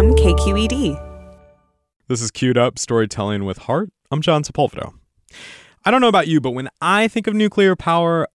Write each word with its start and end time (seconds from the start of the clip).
from 0.00 0.14
KQED. 0.14 0.98
This 2.08 2.22
is 2.22 2.30
Queued 2.30 2.56
Up 2.56 2.78
Storytelling 2.78 3.44
with 3.44 3.58
Heart. 3.58 3.90
I'm 4.10 4.22
John 4.22 4.42
Sepulveda. 4.42 4.94
I 5.84 5.90
don't 5.90 6.00
know 6.00 6.08
about 6.08 6.26
you, 6.26 6.40
but 6.40 6.52
when 6.52 6.70
I 6.80 7.06
think 7.06 7.26
of 7.26 7.34
nuclear 7.34 7.76
power, 7.76 8.26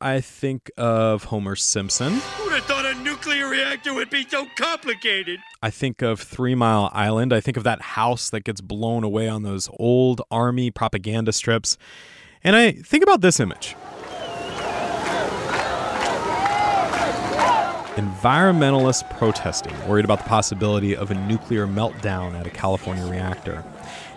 I 0.00 0.22
think 0.22 0.70
of 0.78 1.24
Homer 1.24 1.54
Simpson. 1.54 2.14
Who'd 2.14 2.54
have 2.54 2.64
thought 2.64 2.86
a 2.86 2.94
nuclear 2.94 3.46
reactor 3.46 3.92
would 3.92 4.08
be 4.08 4.26
so 4.26 4.46
complicated? 4.56 5.38
I 5.62 5.68
think 5.68 6.00
of 6.00 6.18
Three 6.18 6.54
Mile 6.54 6.88
Island. 6.94 7.34
I 7.34 7.42
think 7.42 7.58
of 7.58 7.64
that 7.64 7.82
house 7.82 8.30
that 8.30 8.44
gets 8.44 8.62
blown 8.62 9.04
away 9.04 9.28
on 9.28 9.42
those 9.42 9.68
old 9.78 10.22
army 10.30 10.70
propaganda 10.70 11.34
strips. 11.34 11.76
And 12.42 12.56
I 12.56 12.72
think 12.72 13.02
about 13.02 13.20
this 13.20 13.38
image. 13.38 13.76
Environmentalists 17.96 19.08
protesting, 19.18 19.74
worried 19.88 20.04
about 20.04 20.18
the 20.18 20.28
possibility 20.28 20.94
of 20.94 21.10
a 21.10 21.14
nuclear 21.14 21.66
meltdown 21.66 22.38
at 22.38 22.46
a 22.46 22.50
California 22.50 23.06
reactor. 23.06 23.64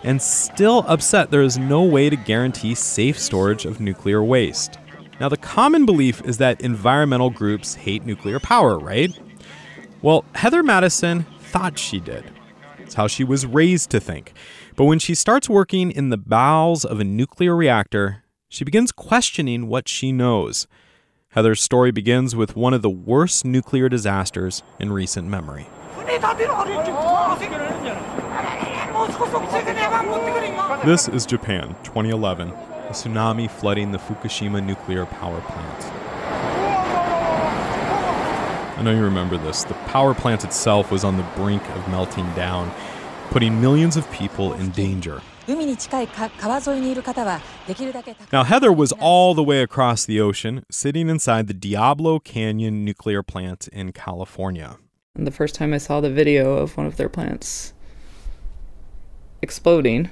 And 0.04 0.20
still 0.20 0.84
upset 0.86 1.30
there 1.30 1.42
is 1.42 1.58
no 1.58 1.82
way 1.82 2.10
to 2.10 2.16
guarantee 2.16 2.74
safe 2.74 3.18
storage 3.18 3.64
of 3.64 3.80
nuclear 3.80 4.22
waste. 4.22 4.78
Now, 5.18 5.28
the 5.28 5.36
common 5.36 5.86
belief 5.86 6.22
is 6.24 6.38
that 6.38 6.60
environmental 6.60 7.30
groups 7.30 7.74
hate 7.74 8.04
nuclear 8.04 8.38
power, 8.38 8.78
right? 8.78 9.18
Well, 10.02 10.24
Heather 10.34 10.62
Matteson 10.62 11.24
thought 11.40 11.78
she 11.78 12.00
did. 12.00 12.24
It's 12.78 12.94
how 12.94 13.06
she 13.06 13.24
was 13.24 13.46
raised 13.46 13.90
to 13.90 14.00
think. 14.00 14.32
But 14.76 14.84
when 14.84 14.98
she 14.98 15.14
starts 15.14 15.48
working 15.48 15.90
in 15.90 16.10
the 16.10 16.16
bowels 16.16 16.84
of 16.84 17.00
a 17.00 17.04
nuclear 17.04 17.56
reactor, 17.56 18.24
she 18.48 18.64
begins 18.64 18.92
questioning 18.92 19.68
what 19.68 19.88
she 19.88 20.12
knows. 20.12 20.66
Heather's 21.34 21.60
story 21.60 21.92
begins 21.92 22.34
with 22.34 22.56
one 22.56 22.74
of 22.74 22.82
the 22.82 22.90
worst 22.90 23.44
nuclear 23.44 23.88
disasters 23.88 24.64
in 24.80 24.90
recent 24.90 25.28
memory. 25.28 25.68
This 30.84 31.06
is 31.06 31.26
Japan, 31.26 31.76
2011, 31.84 32.48
a 32.48 32.54
tsunami 32.90 33.48
flooding 33.48 33.92
the 33.92 33.98
Fukushima 33.98 34.60
nuclear 34.60 35.06
power 35.06 35.40
plant. 35.42 35.84
I 38.76 38.82
know 38.82 38.90
you 38.90 39.04
remember 39.04 39.38
this. 39.38 39.62
The 39.62 39.74
power 39.74 40.14
plant 40.14 40.42
itself 40.42 40.90
was 40.90 41.04
on 41.04 41.16
the 41.16 41.22
brink 41.36 41.62
of 41.76 41.88
melting 41.90 42.28
down, 42.34 42.72
putting 43.30 43.60
millions 43.60 43.96
of 43.96 44.10
people 44.10 44.54
in 44.54 44.70
danger. 44.70 45.22
Now, 48.32 48.44
Heather 48.44 48.72
was 48.72 48.92
all 48.92 49.34
the 49.34 49.42
way 49.42 49.62
across 49.62 50.04
the 50.04 50.20
ocean, 50.20 50.64
sitting 50.70 51.08
inside 51.08 51.46
the 51.46 51.54
Diablo 51.54 52.18
Canyon 52.18 52.84
nuclear 52.84 53.22
plant 53.22 53.68
in 53.68 53.92
California. 53.92 54.78
And 55.14 55.26
the 55.26 55.32
first 55.32 55.54
time 55.54 55.74
I 55.74 55.78
saw 55.78 56.00
the 56.00 56.10
video 56.10 56.54
of 56.56 56.76
one 56.76 56.86
of 56.86 56.96
their 56.96 57.08
plants 57.08 57.72
exploding, 59.42 60.10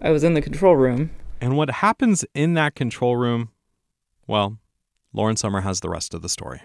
I 0.00 0.10
was 0.10 0.24
in 0.24 0.34
the 0.34 0.42
control 0.42 0.76
room. 0.76 1.10
And 1.40 1.56
what 1.56 1.70
happens 1.70 2.24
in 2.34 2.54
that 2.54 2.74
control 2.74 3.16
room? 3.16 3.50
Well, 4.26 4.58
Lauren 5.12 5.36
Sommer 5.36 5.62
has 5.62 5.80
the 5.80 5.90
rest 5.90 6.14
of 6.14 6.22
the 6.22 6.28
story. 6.28 6.62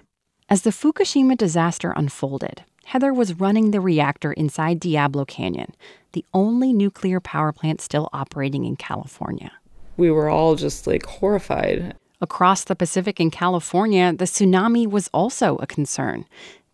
As 0.50 0.62
the 0.62 0.72
Fukushima 0.72 1.38
disaster 1.38 1.94
unfolded, 1.96 2.64
Heather 2.86 3.14
was 3.14 3.40
running 3.40 3.72
the 3.72 3.80
reactor 3.80 4.34
inside 4.34 4.80
Diablo 4.80 5.26
Canyon, 5.26 5.74
the 6.14 6.26
only 6.34 6.72
nuclear 6.74 7.20
power 7.20 7.52
plant 7.52 7.82
still 7.82 8.10
operating 8.14 8.66
in 8.66 8.76
California. 8.76 9.52
We 9.98 10.10
were 10.10 10.30
all 10.30 10.56
just 10.56 10.88
like 10.88 11.06
horrified. 11.06 11.96
Across 12.22 12.66
the 12.66 12.76
Pacific 12.76 13.20
in 13.20 13.30
California, 13.30 14.14
the 14.14 14.26
tsunami 14.26 14.88
was 14.90 15.10
also 15.14 15.58
a 15.58 15.68
concern. 15.68 16.26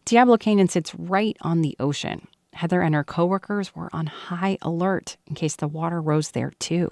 Diablo 0.06 0.38
Canyon 0.38 0.68
sits 0.68 0.94
right 0.96 1.36
on 1.42 1.62
the 1.62 1.76
ocean. 1.80 2.28
Heather 2.54 2.82
and 2.82 2.94
her 2.94 3.04
coworkers 3.04 3.76
were 3.76 3.90
on 3.94 4.08
high 4.08 4.58
alert 4.62 5.18
in 5.28 5.36
case 5.36 5.56
the 5.56 5.68
water 5.68 6.02
rose 6.02 6.32
there 6.32 6.52
too. 6.60 6.90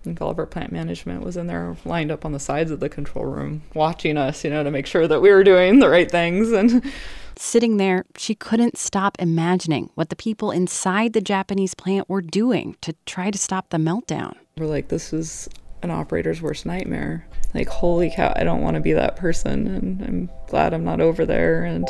I 0.00 0.04
think 0.04 0.20
all 0.20 0.30
of 0.30 0.38
our 0.38 0.46
plant 0.46 0.72
management 0.72 1.24
was 1.24 1.36
in 1.36 1.46
there 1.46 1.76
lined 1.84 2.10
up 2.10 2.24
on 2.24 2.32
the 2.32 2.40
sides 2.40 2.70
of 2.70 2.80
the 2.80 2.88
control 2.88 3.26
room 3.26 3.62
watching 3.74 4.16
us, 4.16 4.44
you 4.44 4.50
know, 4.50 4.62
to 4.62 4.70
make 4.70 4.86
sure 4.86 5.08
that 5.08 5.20
we 5.20 5.30
were 5.30 5.44
doing 5.44 5.78
the 5.78 5.88
right 5.88 6.10
things 6.10 6.52
and 6.52 6.84
Sitting 7.40 7.76
there, 7.76 8.04
she 8.16 8.34
couldn't 8.34 8.76
stop 8.76 9.16
imagining 9.20 9.90
what 9.94 10.08
the 10.08 10.16
people 10.16 10.50
inside 10.50 11.12
the 11.12 11.20
Japanese 11.20 11.72
plant 11.72 12.08
were 12.08 12.20
doing 12.20 12.74
to 12.80 12.92
try 13.06 13.30
to 13.30 13.38
stop 13.38 13.70
the 13.70 13.76
meltdown. 13.76 14.34
We're 14.56 14.66
like, 14.66 14.88
this 14.88 15.12
is 15.12 15.48
an 15.84 15.92
operator's 15.92 16.42
worst 16.42 16.66
nightmare. 16.66 17.28
Like, 17.54 17.68
holy 17.68 18.10
cow, 18.10 18.32
I 18.34 18.42
don't 18.42 18.60
want 18.60 18.74
to 18.74 18.80
be 18.80 18.92
that 18.92 19.14
person, 19.14 19.68
and 19.68 20.02
I'm 20.02 20.30
glad 20.48 20.74
I'm 20.74 20.82
not 20.82 21.00
over 21.00 21.24
there. 21.24 21.62
And 21.62 21.86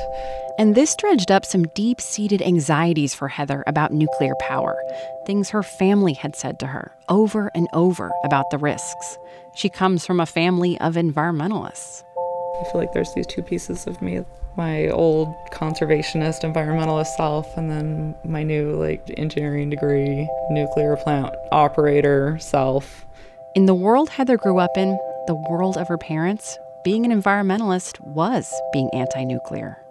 and 0.58 0.74
this 0.74 0.94
dredged 0.96 1.30
up 1.30 1.46
some 1.46 1.64
deep-seated 1.74 2.42
anxieties 2.42 3.14
for 3.14 3.28
Heather 3.28 3.64
about 3.66 3.90
nuclear 3.90 4.34
power, 4.40 4.76
things 5.24 5.48
her 5.48 5.62
family 5.62 6.12
had 6.12 6.36
said 6.36 6.60
to 6.60 6.66
her 6.66 6.94
over 7.08 7.50
and 7.54 7.68
over 7.72 8.10
about 8.22 8.50
the 8.50 8.58
risks. 8.58 9.16
She 9.54 9.70
comes 9.70 10.04
from 10.04 10.20
a 10.20 10.26
family 10.26 10.78
of 10.80 10.96
environmentalists. 10.96 12.02
I 12.60 12.64
feel 12.64 12.80
like 12.80 12.92
there's 12.92 13.12
these 13.14 13.26
two 13.26 13.42
pieces 13.42 13.86
of 13.86 14.00
me 14.02 14.24
my 14.56 14.88
old 14.88 15.32
conservationist 15.52 16.42
environmentalist 16.42 17.14
self 17.16 17.56
and 17.56 17.70
then 17.70 18.14
my 18.24 18.42
new 18.42 18.72
like 18.72 19.08
engineering 19.16 19.70
degree 19.70 20.28
nuclear 20.50 20.96
plant 20.96 21.32
operator 21.52 22.36
self. 22.40 23.06
In 23.54 23.66
the 23.66 23.74
world 23.74 24.10
heather 24.10 24.36
grew 24.36 24.58
up 24.58 24.76
in 24.76 24.98
the 25.28 25.46
world 25.48 25.76
of 25.76 25.86
her 25.88 25.98
parents 25.98 26.58
being 26.82 27.04
an 27.04 27.22
environmentalist 27.22 28.00
was 28.00 28.52
being 28.72 28.90
anti-nuclear. 28.92 29.78
um, 29.78 29.87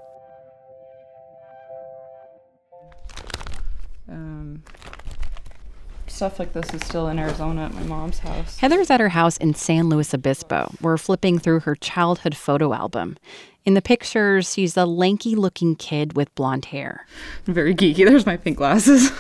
stuff 6.18 6.40
like 6.40 6.52
this 6.54 6.74
is 6.74 6.84
still 6.84 7.08
in 7.10 7.20
Arizona 7.20 7.66
at 7.66 7.74
my 7.76 7.84
mom's 7.84 8.18
house. 8.18 8.58
Heather's 8.58 8.90
at 8.90 9.00
her 9.00 9.10
house 9.10 9.38
in 9.38 9.54
San 9.54 9.88
Luis 9.88 10.16
Obispo. 10.16 10.74
We're 10.82 10.98
flipping 10.98 11.38
through 11.38 11.60
her 11.60 11.76
childhood 11.76 12.36
photo 12.36 12.74
album. 12.74 13.18
In 13.66 13.76
the 13.76 13.84
pictures, 13.84 14.52
she's 14.52 14.76
a 14.76 14.88
lanky 14.88 15.36
looking 15.36 15.76
kid 15.76 16.16
with 16.16 16.34
blonde 16.34 16.66
hair. 16.66 17.06
Very 17.46 17.76
geeky. 17.76 18.04
There's 18.04 18.26
my 18.26 18.36
pink 18.36 18.58
glasses. 18.58 19.12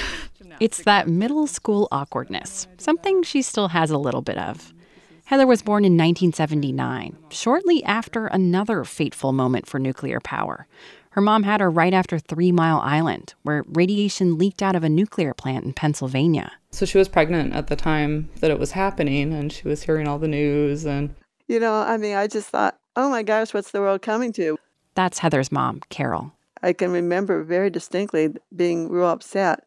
it's 0.60 0.84
that 0.84 1.06
middle 1.06 1.46
school 1.46 1.86
awkwardness, 1.92 2.66
something 2.78 3.22
she 3.22 3.42
still 3.42 3.68
has 3.68 3.90
a 3.90 3.98
little 3.98 4.22
bit 4.22 4.38
of. 4.38 4.72
Heather 5.26 5.46
was 5.46 5.60
born 5.60 5.84
in 5.84 5.92
1979, 5.92 7.14
shortly 7.30 7.84
after 7.84 8.26
another 8.26 8.84
fateful 8.84 9.32
moment 9.32 9.66
for 9.66 9.78
nuclear 9.78 10.18
power. 10.18 10.66
Her 11.12 11.20
mom 11.20 11.42
had 11.42 11.60
her 11.60 11.70
right 11.70 11.92
after 11.92 12.18
Three 12.18 12.52
Mile 12.52 12.80
Island, 12.80 13.34
where 13.42 13.64
radiation 13.68 14.38
leaked 14.38 14.62
out 14.62 14.74
of 14.74 14.82
a 14.82 14.88
nuclear 14.88 15.34
plant 15.34 15.66
in 15.66 15.74
Pennsylvania. 15.74 16.52
So 16.70 16.86
she 16.86 16.96
was 16.96 17.08
pregnant 17.08 17.52
at 17.52 17.66
the 17.66 17.76
time 17.76 18.30
that 18.40 18.50
it 18.50 18.58
was 18.58 18.72
happening, 18.72 19.34
and 19.34 19.52
she 19.52 19.68
was 19.68 19.82
hearing 19.82 20.08
all 20.08 20.18
the 20.18 20.26
news. 20.26 20.86
And, 20.86 21.14
you 21.48 21.60
know, 21.60 21.74
I 21.74 21.98
mean, 21.98 22.16
I 22.16 22.28
just 22.28 22.48
thought, 22.48 22.78
oh 22.96 23.10
my 23.10 23.22
gosh, 23.22 23.52
what's 23.52 23.72
the 23.72 23.80
world 23.80 24.00
coming 24.00 24.32
to? 24.32 24.58
That's 24.94 25.18
Heather's 25.18 25.52
mom, 25.52 25.82
Carol. 25.90 26.32
I 26.62 26.72
can 26.72 26.90
remember 26.90 27.42
very 27.42 27.68
distinctly 27.68 28.34
being 28.56 28.88
real 28.88 29.08
upset 29.08 29.66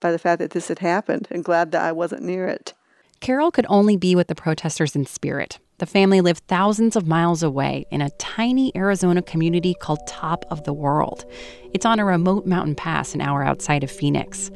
by 0.00 0.10
the 0.10 0.18
fact 0.18 0.38
that 0.38 0.52
this 0.52 0.68
had 0.68 0.78
happened 0.78 1.28
and 1.30 1.44
glad 1.44 1.70
that 1.72 1.82
I 1.82 1.92
wasn't 1.92 2.22
near 2.22 2.46
it. 2.46 2.72
Carol 3.20 3.50
could 3.50 3.66
only 3.68 3.98
be 3.98 4.14
with 4.14 4.28
the 4.28 4.34
protesters 4.34 4.96
in 4.96 5.04
spirit. 5.04 5.58
The 5.78 5.86
family 5.86 6.20
lived 6.20 6.42
thousands 6.48 6.96
of 6.96 7.06
miles 7.06 7.44
away 7.44 7.86
in 7.92 8.00
a 8.00 8.10
tiny 8.10 8.72
Arizona 8.74 9.22
community 9.22 9.74
called 9.74 10.00
Top 10.08 10.44
of 10.50 10.64
the 10.64 10.72
World. 10.72 11.24
It's 11.72 11.86
on 11.86 12.00
a 12.00 12.04
remote 12.04 12.46
mountain 12.46 12.74
pass 12.74 13.14
an 13.14 13.20
hour 13.20 13.44
outside 13.44 13.84
of 13.84 13.90
Phoenix. 13.90 14.50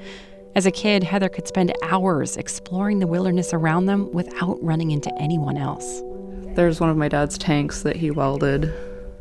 As 0.56 0.66
a 0.66 0.72
kid, 0.72 1.04
Heather 1.04 1.28
could 1.28 1.46
spend 1.46 1.72
hours 1.84 2.36
exploring 2.36 2.98
the 2.98 3.06
wilderness 3.06 3.54
around 3.54 3.86
them 3.86 4.10
without 4.10 4.58
running 4.64 4.90
into 4.90 5.14
anyone 5.16 5.56
else. 5.56 6.02
There's 6.56 6.80
one 6.80 6.90
of 6.90 6.96
my 6.96 7.06
dad's 7.06 7.38
tanks 7.38 7.82
that 7.82 7.94
he 7.94 8.10
welded. 8.10 8.72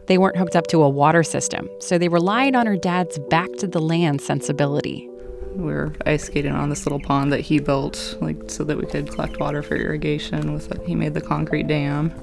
They 0.07 0.17
weren't 0.17 0.38
hooked 0.38 0.56
up 0.56 0.66
to 0.67 0.81
a 0.81 0.90
water 0.90 1.22
system, 1.22 1.69
so 1.79 2.00
they 2.00 2.09
relied 2.09 2.56
on 2.56 2.66
her 2.66 2.78
dad's 2.78 3.19
back 3.29 3.51
to 3.57 3.67
the 3.67 3.79
land 3.79 4.22
sensibility. 4.22 5.08
We 5.56 5.74
were 5.74 5.94
ice 6.06 6.24
skating 6.24 6.53
on 6.53 6.70
this 6.70 6.86
little 6.86 7.00
pond 7.00 7.32
that 7.34 7.42
he 7.42 7.59
built, 7.59 8.18
like 8.22 8.50
so 8.50 8.64
that 8.64 8.78
we 8.78 8.86
could 8.86 9.09
collect 9.09 9.40
water 9.40 9.62
for 9.62 9.76
irrigation. 9.76 10.53
With 10.53 10.72
it. 10.72 10.82
he 10.86 10.96
made 10.96 11.14
the 11.14 11.22
concrete 11.22 11.68
dam. 11.68 12.14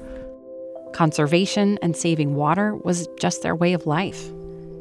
Conservation 0.93 1.77
and 1.81 1.95
saving 1.95 2.35
water 2.35 2.75
was 2.75 3.07
just 3.19 3.43
their 3.43 3.55
way 3.55 3.73
of 3.73 3.85
life. 3.85 4.29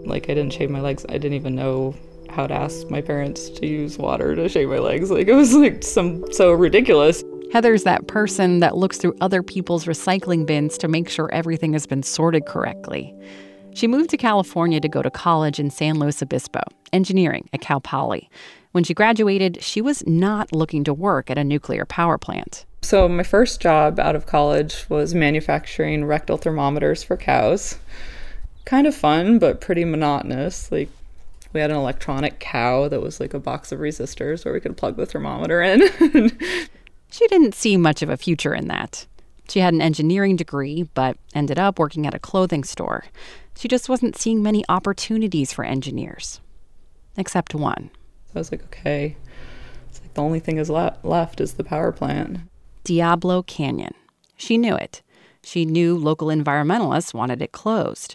Like 0.04 0.24
I 0.24 0.34
didn't 0.34 0.52
shave 0.52 0.70
my 0.70 0.80
legs. 0.80 1.04
I 1.08 1.12
didn't 1.12 1.34
even 1.34 1.54
know 1.54 1.94
how 2.30 2.46
to 2.46 2.54
ask 2.54 2.88
my 2.88 3.00
parents 3.00 3.50
to 3.50 3.66
use 3.66 3.98
water 3.98 4.34
to 4.34 4.48
shave 4.48 4.68
my 4.68 4.78
legs. 4.78 5.10
Like 5.10 5.28
it 5.28 5.34
was 5.34 5.54
like 5.54 5.82
some 5.82 6.24
so 6.32 6.52
ridiculous. 6.52 7.22
Heather's 7.52 7.84
that 7.84 8.08
person 8.08 8.60
that 8.60 8.76
looks 8.76 8.98
through 8.98 9.16
other 9.20 9.42
people's 9.42 9.86
recycling 9.86 10.46
bins 10.46 10.76
to 10.78 10.88
make 10.88 11.08
sure 11.08 11.30
everything 11.32 11.72
has 11.72 11.86
been 11.86 12.02
sorted 12.02 12.44
correctly. 12.46 13.14
She 13.78 13.86
moved 13.86 14.10
to 14.10 14.16
California 14.16 14.80
to 14.80 14.88
go 14.88 15.02
to 15.02 15.10
college 15.10 15.60
in 15.60 15.70
San 15.70 16.00
Luis 16.00 16.20
Obispo, 16.20 16.62
engineering 16.92 17.48
at 17.52 17.60
Cal 17.60 17.80
Poly. 17.80 18.28
When 18.72 18.82
she 18.82 18.92
graduated, 18.92 19.62
she 19.62 19.80
was 19.80 20.04
not 20.04 20.52
looking 20.52 20.82
to 20.82 20.92
work 20.92 21.30
at 21.30 21.38
a 21.38 21.44
nuclear 21.44 21.84
power 21.84 22.18
plant. 22.18 22.64
So, 22.82 23.08
my 23.08 23.22
first 23.22 23.60
job 23.60 24.00
out 24.00 24.16
of 24.16 24.26
college 24.26 24.90
was 24.90 25.14
manufacturing 25.14 26.06
rectal 26.06 26.38
thermometers 26.38 27.04
for 27.04 27.16
cows. 27.16 27.78
Kind 28.64 28.88
of 28.88 28.96
fun, 28.96 29.38
but 29.38 29.60
pretty 29.60 29.84
monotonous. 29.84 30.72
Like, 30.72 30.88
We 31.52 31.60
had 31.60 31.70
an 31.70 31.76
electronic 31.76 32.40
cow 32.40 32.88
that 32.88 33.00
was 33.00 33.20
like 33.20 33.32
a 33.32 33.38
box 33.38 33.70
of 33.70 33.78
resistors 33.78 34.44
where 34.44 34.54
we 34.54 34.58
could 34.58 34.76
plug 34.76 34.96
the 34.96 35.06
thermometer 35.06 35.62
in. 35.62 35.82
she 37.12 37.28
didn't 37.28 37.54
see 37.54 37.76
much 37.76 38.02
of 38.02 38.10
a 38.10 38.16
future 38.16 38.56
in 38.56 38.66
that. 38.66 39.06
She 39.48 39.60
had 39.60 39.72
an 39.72 39.80
engineering 39.80 40.36
degree, 40.36 40.82
but 40.94 41.16
ended 41.32 41.58
up 41.58 41.78
working 41.78 42.06
at 42.06 42.14
a 42.14 42.18
clothing 42.18 42.64
store. 42.64 43.04
She 43.58 43.66
just 43.66 43.88
wasn't 43.88 44.16
seeing 44.16 44.40
many 44.40 44.64
opportunities 44.68 45.52
for 45.52 45.64
engineers, 45.64 46.40
except 47.16 47.56
one. 47.56 47.90
So 48.26 48.32
I 48.36 48.38
was 48.38 48.52
like, 48.52 48.62
okay, 48.66 49.16
it's 49.88 50.00
like 50.00 50.14
the 50.14 50.22
only 50.22 50.38
thing 50.38 50.58
is 50.58 50.70
le- 50.70 50.96
left 51.02 51.40
is 51.40 51.54
the 51.54 51.64
power 51.64 51.90
plant. 51.90 52.38
Diablo 52.84 53.42
Canyon. 53.42 53.94
She 54.36 54.58
knew 54.58 54.76
it. 54.76 55.02
She 55.42 55.64
knew 55.64 55.98
local 55.98 56.28
environmentalists 56.28 57.12
wanted 57.12 57.42
it 57.42 57.50
closed. 57.50 58.14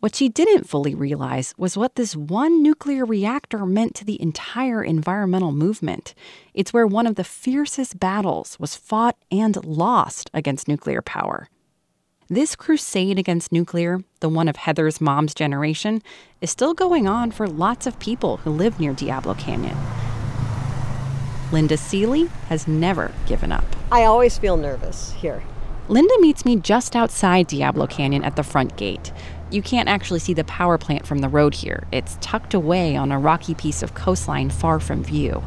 What 0.00 0.16
she 0.16 0.28
didn't 0.28 0.68
fully 0.68 0.96
realize 0.96 1.54
was 1.56 1.76
what 1.76 1.94
this 1.94 2.16
one 2.16 2.60
nuclear 2.60 3.04
reactor 3.04 3.64
meant 3.64 3.94
to 3.94 4.04
the 4.04 4.20
entire 4.20 4.82
environmental 4.82 5.52
movement. 5.52 6.16
It's 6.52 6.72
where 6.72 6.86
one 6.86 7.06
of 7.06 7.14
the 7.14 7.22
fiercest 7.22 8.00
battles 8.00 8.58
was 8.58 8.74
fought 8.74 9.16
and 9.30 9.64
lost 9.64 10.30
against 10.34 10.66
nuclear 10.66 11.00
power. 11.00 11.48
This 12.32 12.54
crusade 12.54 13.18
against 13.18 13.50
nuclear, 13.50 14.04
the 14.20 14.28
one 14.28 14.46
of 14.46 14.54
Heather's 14.54 15.00
mom's 15.00 15.34
generation, 15.34 16.00
is 16.40 16.48
still 16.48 16.74
going 16.74 17.08
on 17.08 17.32
for 17.32 17.48
lots 17.48 17.88
of 17.88 17.98
people 17.98 18.36
who 18.36 18.50
live 18.50 18.78
near 18.78 18.92
Diablo 18.92 19.34
Canyon. 19.34 19.76
Linda 21.50 21.76
Seeley 21.76 22.26
has 22.48 22.68
never 22.68 23.10
given 23.26 23.50
up. 23.50 23.64
I 23.90 24.04
always 24.04 24.38
feel 24.38 24.56
nervous 24.56 25.10
here. 25.14 25.42
Linda 25.88 26.14
meets 26.20 26.44
me 26.44 26.54
just 26.54 26.94
outside 26.94 27.48
Diablo 27.48 27.88
Canyon 27.88 28.22
at 28.22 28.36
the 28.36 28.44
front 28.44 28.76
gate. 28.76 29.12
You 29.50 29.60
can't 29.60 29.88
actually 29.88 30.20
see 30.20 30.32
the 30.32 30.44
power 30.44 30.78
plant 30.78 31.08
from 31.08 31.18
the 31.18 31.28
road 31.28 31.56
here. 31.56 31.88
It's 31.90 32.16
tucked 32.20 32.54
away 32.54 32.94
on 32.94 33.10
a 33.10 33.18
rocky 33.18 33.56
piece 33.56 33.82
of 33.82 33.94
coastline 33.94 34.50
far 34.50 34.78
from 34.78 35.02
view. 35.02 35.42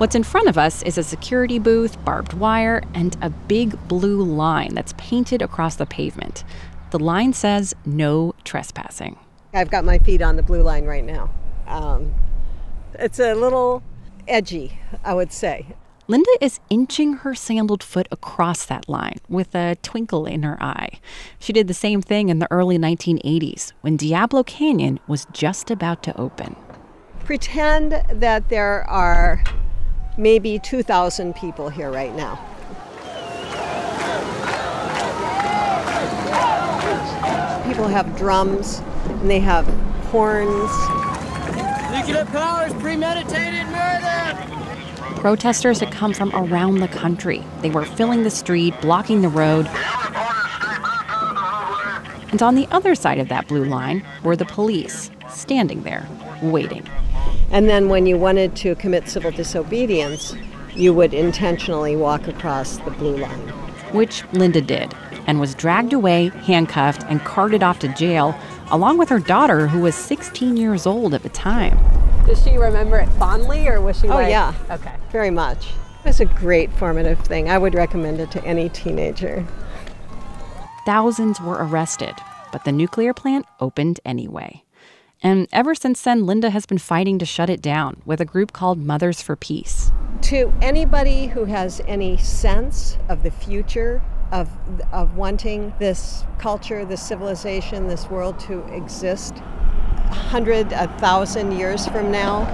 What's 0.00 0.14
in 0.14 0.22
front 0.22 0.48
of 0.48 0.56
us 0.56 0.82
is 0.84 0.96
a 0.96 1.02
security 1.02 1.58
booth, 1.58 2.02
barbed 2.06 2.32
wire, 2.32 2.82
and 2.94 3.14
a 3.20 3.28
big 3.28 3.76
blue 3.86 4.22
line 4.22 4.74
that's 4.74 4.94
painted 4.96 5.42
across 5.42 5.76
the 5.76 5.84
pavement. 5.84 6.42
The 6.90 6.98
line 6.98 7.34
says 7.34 7.74
no 7.84 8.34
trespassing. 8.42 9.18
I've 9.52 9.70
got 9.70 9.84
my 9.84 9.98
feet 9.98 10.22
on 10.22 10.36
the 10.36 10.42
blue 10.42 10.62
line 10.62 10.86
right 10.86 11.04
now. 11.04 11.28
Um, 11.66 12.14
it's 12.94 13.18
a 13.18 13.34
little 13.34 13.82
edgy, 14.26 14.78
I 15.04 15.12
would 15.12 15.34
say. 15.34 15.66
Linda 16.08 16.30
is 16.40 16.60
inching 16.70 17.16
her 17.16 17.34
sandaled 17.34 17.82
foot 17.82 18.08
across 18.10 18.64
that 18.64 18.88
line 18.88 19.18
with 19.28 19.54
a 19.54 19.76
twinkle 19.82 20.24
in 20.24 20.44
her 20.44 20.56
eye. 20.62 20.98
She 21.38 21.52
did 21.52 21.68
the 21.68 21.74
same 21.74 22.00
thing 22.00 22.30
in 22.30 22.38
the 22.38 22.50
early 22.50 22.78
1980s 22.78 23.74
when 23.82 23.98
Diablo 23.98 24.44
Canyon 24.44 24.98
was 25.06 25.26
just 25.30 25.70
about 25.70 26.02
to 26.04 26.18
open. 26.18 26.56
Pretend 27.22 28.02
that 28.08 28.48
there 28.48 28.88
are 28.88 29.44
maybe 30.20 30.58
2,000 30.58 31.34
people 31.34 31.70
here 31.70 31.90
right 31.90 32.14
now. 32.14 32.36
People 37.66 37.88
have 37.88 38.14
drums 38.16 38.80
and 39.06 39.30
they 39.30 39.40
have 39.40 39.66
horns. 40.10 40.70
Nuclear 41.90 42.26
power 42.26 42.66
is 42.66 42.74
premeditated 42.74 43.66
murder! 43.68 44.36
Protesters 45.20 45.80
had 45.80 45.90
come 45.90 46.12
from 46.12 46.34
around 46.34 46.80
the 46.80 46.88
country. 46.88 47.42
They 47.62 47.70
were 47.70 47.84
filling 47.84 48.22
the 48.22 48.30
street, 48.30 48.74
blocking 48.82 49.22
the 49.22 49.28
road. 49.28 49.66
And 52.30 52.42
on 52.42 52.54
the 52.54 52.68
other 52.70 52.94
side 52.94 53.18
of 53.18 53.28
that 53.28 53.48
blue 53.48 53.64
line 53.64 54.04
were 54.22 54.36
the 54.36 54.44
police, 54.44 55.10
standing 55.28 55.82
there, 55.82 56.06
waiting. 56.42 56.86
And 57.50 57.68
then 57.68 57.88
when 57.88 58.06
you 58.06 58.16
wanted 58.16 58.54
to 58.56 58.74
commit 58.76 59.08
civil 59.08 59.30
disobedience, 59.30 60.34
you 60.74 60.94
would 60.94 61.12
intentionally 61.12 61.96
walk 61.96 62.28
across 62.28 62.78
the 62.78 62.90
blue 62.92 63.16
line. 63.16 63.48
Which 63.92 64.24
Linda 64.32 64.60
did, 64.60 64.94
and 65.26 65.40
was 65.40 65.54
dragged 65.54 65.92
away, 65.92 66.28
handcuffed, 66.44 67.02
and 67.08 67.24
carted 67.24 67.62
off 67.62 67.80
to 67.80 67.88
jail, 67.88 68.38
along 68.70 68.98
with 68.98 69.08
her 69.08 69.18
daughter, 69.18 69.66
who 69.66 69.80
was 69.80 69.94
16 69.96 70.56
years 70.56 70.86
old 70.86 71.12
at 71.12 71.22
the 71.22 71.28
time. 71.28 71.76
Does 72.24 72.42
she 72.44 72.56
remember 72.56 72.98
it 72.98 73.08
fondly, 73.10 73.66
or 73.66 73.80
was 73.80 73.98
she? 73.98 74.06
Oh 74.06 74.14
like, 74.14 74.30
yeah, 74.30 74.54
okay, 74.70 74.94
very 75.10 75.30
much. 75.30 75.70
It 76.04 76.06
was 76.06 76.20
a 76.20 76.26
great 76.26 76.70
formative 76.72 77.18
thing. 77.20 77.50
I 77.50 77.58
would 77.58 77.74
recommend 77.74 78.20
it 78.20 78.30
to 78.30 78.44
any 78.44 78.68
teenager. 78.68 79.44
Thousands 80.86 81.40
were 81.40 81.58
arrested, 81.58 82.14
but 82.52 82.64
the 82.64 82.72
nuclear 82.72 83.12
plant 83.12 83.46
opened 83.58 84.00
anyway. 84.04 84.62
And 85.22 85.48
ever 85.52 85.74
since 85.74 86.00
then, 86.00 86.24
Linda 86.24 86.48
has 86.48 86.64
been 86.64 86.78
fighting 86.78 87.18
to 87.18 87.26
shut 87.26 87.50
it 87.50 87.60
down 87.60 88.00
with 88.06 88.22
a 88.22 88.24
group 88.24 88.52
called 88.52 88.78
Mothers 88.78 89.20
for 89.20 89.36
Peace. 89.36 89.92
To 90.22 90.52
anybody 90.62 91.26
who 91.26 91.44
has 91.44 91.82
any 91.86 92.16
sense 92.16 92.96
of 93.08 93.22
the 93.22 93.30
future 93.30 94.00
of, 94.32 94.48
of 94.92 95.16
wanting 95.16 95.74
this 95.78 96.24
culture, 96.38 96.86
this 96.86 97.02
civilization, 97.02 97.86
this 97.86 98.08
world 98.08 98.40
to 98.40 98.64
exist 98.72 99.36
a 99.36 100.14
hundred, 100.14 100.72
a 100.72 100.88
thousand 100.98 101.52
years 101.52 101.86
from 101.86 102.10
now, 102.10 102.46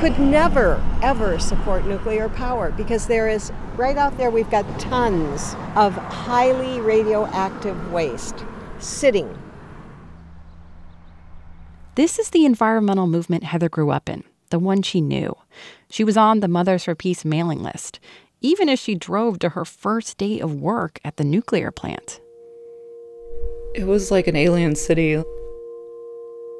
could 0.00 0.18
never, 0.18 0.82
ever 1.00 1.38
support 1.38 1.86
nuclear 1.86 2.28
power 2.28 2.72
because 2.72 3.06
there 3.06 3.28
is, 3.28 3.52
right 3.76 3.96
out 3.96 4.16
there, 4.18 4.30
we've 4.30 4.50
got 4.50 4.64
tons 4.80 5.54
of 5.76 5.94
highly 5.94 6.80
radioactive 6.80 7.92
waste 7.92 8.44
sitting 8.78 9.38
this 11.96 12.18
is 12.18 12.30
the 12.30 12.44
environmental 12.44 13.06
movement 13.06 13.44
Heather 13.44 13.70
grew 13.70 13.90
up 13.90 14.08
in, 14.08 14.22
the 14.50 14.58
one 14.58 14.82
she 14.82 15.00
knew. 15.00 15.34
She 15.90 16.04
was 16.04 16.16
on 16.16 16.40
the 16.40 16.48
Mothers 16.48 16.84
for 16.84 16.94
Peace 16.94 17.24
mailing 17.24 17.62
list, 17.62 18.00
even 18.42 18.68
as 18.68 18.78
she 18.78 18.94
drove 18.94 19.38
to 19.38 19.50
her 19.50 19.64
first 19.64 20.18
day 20.18 20.38
of 20.38 20.54
work 20.60 21.00
at 21.04 21.16
the 21.16 21.24
nuclear 21.24 21.70
plant. 21.70 22.20
It 23.74 23.86
was 23.86 24.10
like 24.10 24.26
an 24.26 24.36
alien 24.36 24.74
city. 24.74 25.22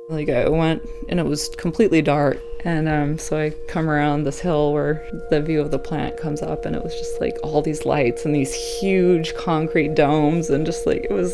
Like 0.08 0.30
I 0.30 0.48
went 0.48 0.82
and 1.08 1.20
it 1.20 1.26
was 1.26 1.50
completely 1.58 2.00
dark. 2.00 2.38
And 2.64 2.88
um, 2.88 3.18
so 3.18 3.38
I 3.38 3.52
come 3.68 3.90
around 3.90 4.24
this 4.24 4.40
hill 4.40 4.72
where 4.72 5.06
the 5.28 5.42
view 5.42 5.60
of 5.60 5.70
the 5.70 5.78
plant 5.78 6.16
comes 6.16 6.42
up, 6.42 6.64
and 6.64 6.74
it 6.74 6.82
was 6.82 6.94
just 6.94 7.20
like 7.20 7.36
all 7.42 7.60
these 7.62 7.84
lights 7.84 8.24
and 8.24 8.34
these 8.34 8.54
huge 8.80 9.34
concrete 9.36 9.94
domes, 9.94 10.48
and 10.48 10.64
just 10.64 10.86
like 10.86 11.04
it 11.04 11.12
was, 11.12 11.32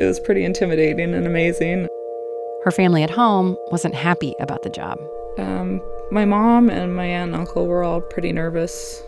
it 0.00 0.06
was 0.06 0.20
pretty 0.20 0.44
intimidating 0.44 1.12
and 1.14 1.26
amazing. 1.26 1.88
Her 2.64 2.70
family 2.70 3.02
at 3.02 3.10
home 3.10 3.58
wasn't 3.70 3.94
happy 3.94 4.34
about 4.40 4.62
the 4.62 4.70
job. 4.70 4.98
Um, 5.36 5.82
my 6.10 6.24
mom 6.24 6.70
and 6.70 6.96
my 6.96 7.04
aunt 7.04 7.32
and 7.32 7.40
uncle 7.40 7.66
were 7.66 7.84
all 7.84 8.00
pretty 8.00 8.32
nervous. 8.32 9.02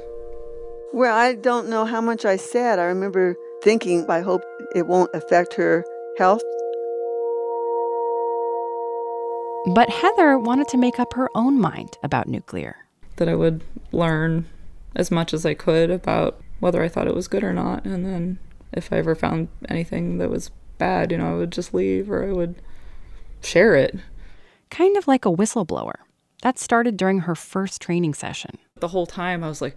Well, 0.93 1.17
I 1.17 1.37
don't 1.37 1.71
know 1.71 1.87
how 1.87 2.03
much 2.03 2.27
I 2.27 2.37
said. 2.37 2.79
I 2.79 2.85
remember 2.85 3.35
thinking, 3.63 4.05
I 4.11 4.21
hope 4.21 4.43
it 4.75 4.87
won't 4.87 5.09
affect 5.15 5.55
her 5.55 5.87
health. 6.19 6.43
But 9.75 9.89
Heather 9.89 10.39
wanted 10.39 10.69
to 10.69 10.77
make 10.77 11.01
up 11.01 11.15
her 11.15 11.31
own 11.35 11.59
mind 11.59 11.97
about 12.03 12.29
nuclear. 12.29 12.77
That 13.17 13.29
I 13.31 13.35
would 13.35 13.65
learn 13.91 14.45
as 14.95 15.11
much 15.11 15.33
as 15.33 15.47
I 15.47 15.55
could 15.55 15.91
about 15.91 16.39
whether 16.61 16.83
I 16.83 16.89
thought 16.89 17.09
it 17.09 17.15
was 17.15 17.27
good 17.27 17.43
or 17.43 17.55
not. 17.55 17.87
And 17.87 18.05
then 18.05 18.39
if 18.75 18.93
I 18.93 18.97
ever 18.99 19.15
found 19.15 19.49
anything 19.67 20.19
that 20.19 20.29
was 20.29 20.51
bad, 20.77 21.11
you 21.11 21.17
know, 21.17 21.33
I 21.33 21.39
would 21.39 21.53
just 21.53 21.73
leave 21.73 22.11
or 22.11 22.23
I 22.23 22.33
would 22.33 22.57
share 23.47 23.75
it. 23.75 23.97
Kind 24.71 24.97
of 24.97 25.07
like 25.07 25.25
a 25.25 25.31
whistleblower. 25.31 25.95
That 26.43 26.59
started 26.59 26.97
during 26.97 27.21
her 27.21 27.35
first 27.35 27.81
training 27.81 28.15
session. 28.15 28.59
The 28.81 28.89
whole 28.89 29.07
time 29.07 29.43
I 29.43 29.49
was 29.49 29.63
like, 29.63 29.77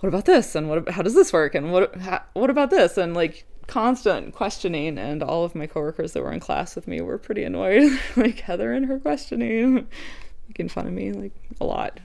what 0.00 0.08
about 0.08 0.24
this? 0.24 0.54
And 0.54 0.68
what, 0.68 0.88
how 0.90 1.02
does 1.02 1.14
this 1.14 1.32
work? 1.32 1.54
And 1.54 1.72
what, 1.72 1.94
how, 1.96 2.22
what 2.32 2.50
about 2.50 2.70
this? 2.70 2.98
And 2.98 3.14
like 3.14 3.46
constant 3.68 4.34
questioning. 4.34 4.98
And 4.98 5.22
all 5.22 5.44
of 5.44 5.54
my 5.54 5.66
coworkers 5.66 6.12
that 6.12 6.22
were 6.22 6.32
in 6.32 6.40
class 6.40 6.74
with 6.74 6.88
me 6.88 7.00
were 7.00 7.18
pretty 7.18 7.44
annoyed. 7.44 7.98
like 8.16 8.40
Heather 8.40 8.72
and 8.72 8.86
her 8.86 8.98
questioning, 8.98 9.86
making 10.48 10.70
fun 10.70 10.86
of 10.86 10.92
me 10.92 11.12
like 11.12 11.32
a 11.60 11.64
lot. 11.64 12.00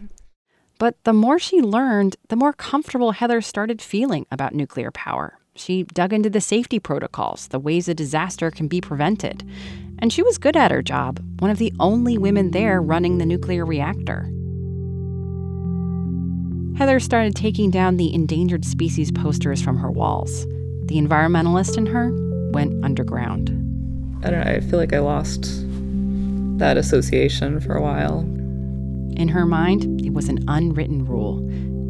But 0.80 1.04
the 1.06 1.14
more 1.14 1.40
she 1.40 1.60
learned, 1.60 2.18
the 2.28 2.36
more 2.36 2.54
comfortable 2.54 3.14
Heather 3.14 3.42
started 3.42 3.82
feeling 3.82 4.28
about 4.32 4.54
nuclear 4.54 4.92
power. 4.92 5.40
She 5.56 5.84
dug 5.84 6.14
into 6.14 6.30
the 6.30 6.40
safety 6.40 6.80
protocols, 6.80 7.48
the 7.48 7.58
ways 7.58 7.88
a 7.88 7.96
disaster 7.96 8.52
can 8.52 8.68
be 8.68 8.80
prevented. 8.80 9.44
And 10.00 10.14
she 10.14 10.22
was 10.22 10.38
good 10.38 10.56
at 10.56 10.72
her 10.72 10.82
job, 10.82 11.20
one 11.40 11.52
of 11.52 11.58
the 11.58 11.74
only 11.80 12.18
women 12.18 12.52
there 12.52 12.82
running 12.82 13.18
the 13.18 13.26
nuclear 13.26 13.66
reactor. 13.66 14.32
Heather 16.78 17.00
started 17.00 17.36
taking 17.36 17.72
down 17.72 17.98
the 17.98 18.14
endangered 18.14 18.64
species 18.64 19.12
posters 19.12 19.62
from 19.62 19.78
her 19.78 19.90
walls. 19.90 20.46
The 20.86 20.98
environmentalist 20.98 21.78
in 21.78 21.88
her 21.88 22.12
went 22.52 22.84
underground. 22.86 23.50
I 24.24 24.30
don't 24.30 24.46
know, 24.46 24.52
I 24.52 24.60
feel 24.60 24.78
like 24.78 24.94
I 24.94 25.00
lost 25.00 25.46
that 26.60 26.78
association 26.78 27.60
for 27.60 27.76
a 27.76 27.82
while. 27.82 28.20
In 29.16 29.28
her 29.30 29.46
mind, 29.48 30.06
it 30.06 30.14
was 30.14 30.30
an 30.30 30.44
unwritten 30.48 31.06
rule. 31.06 31.44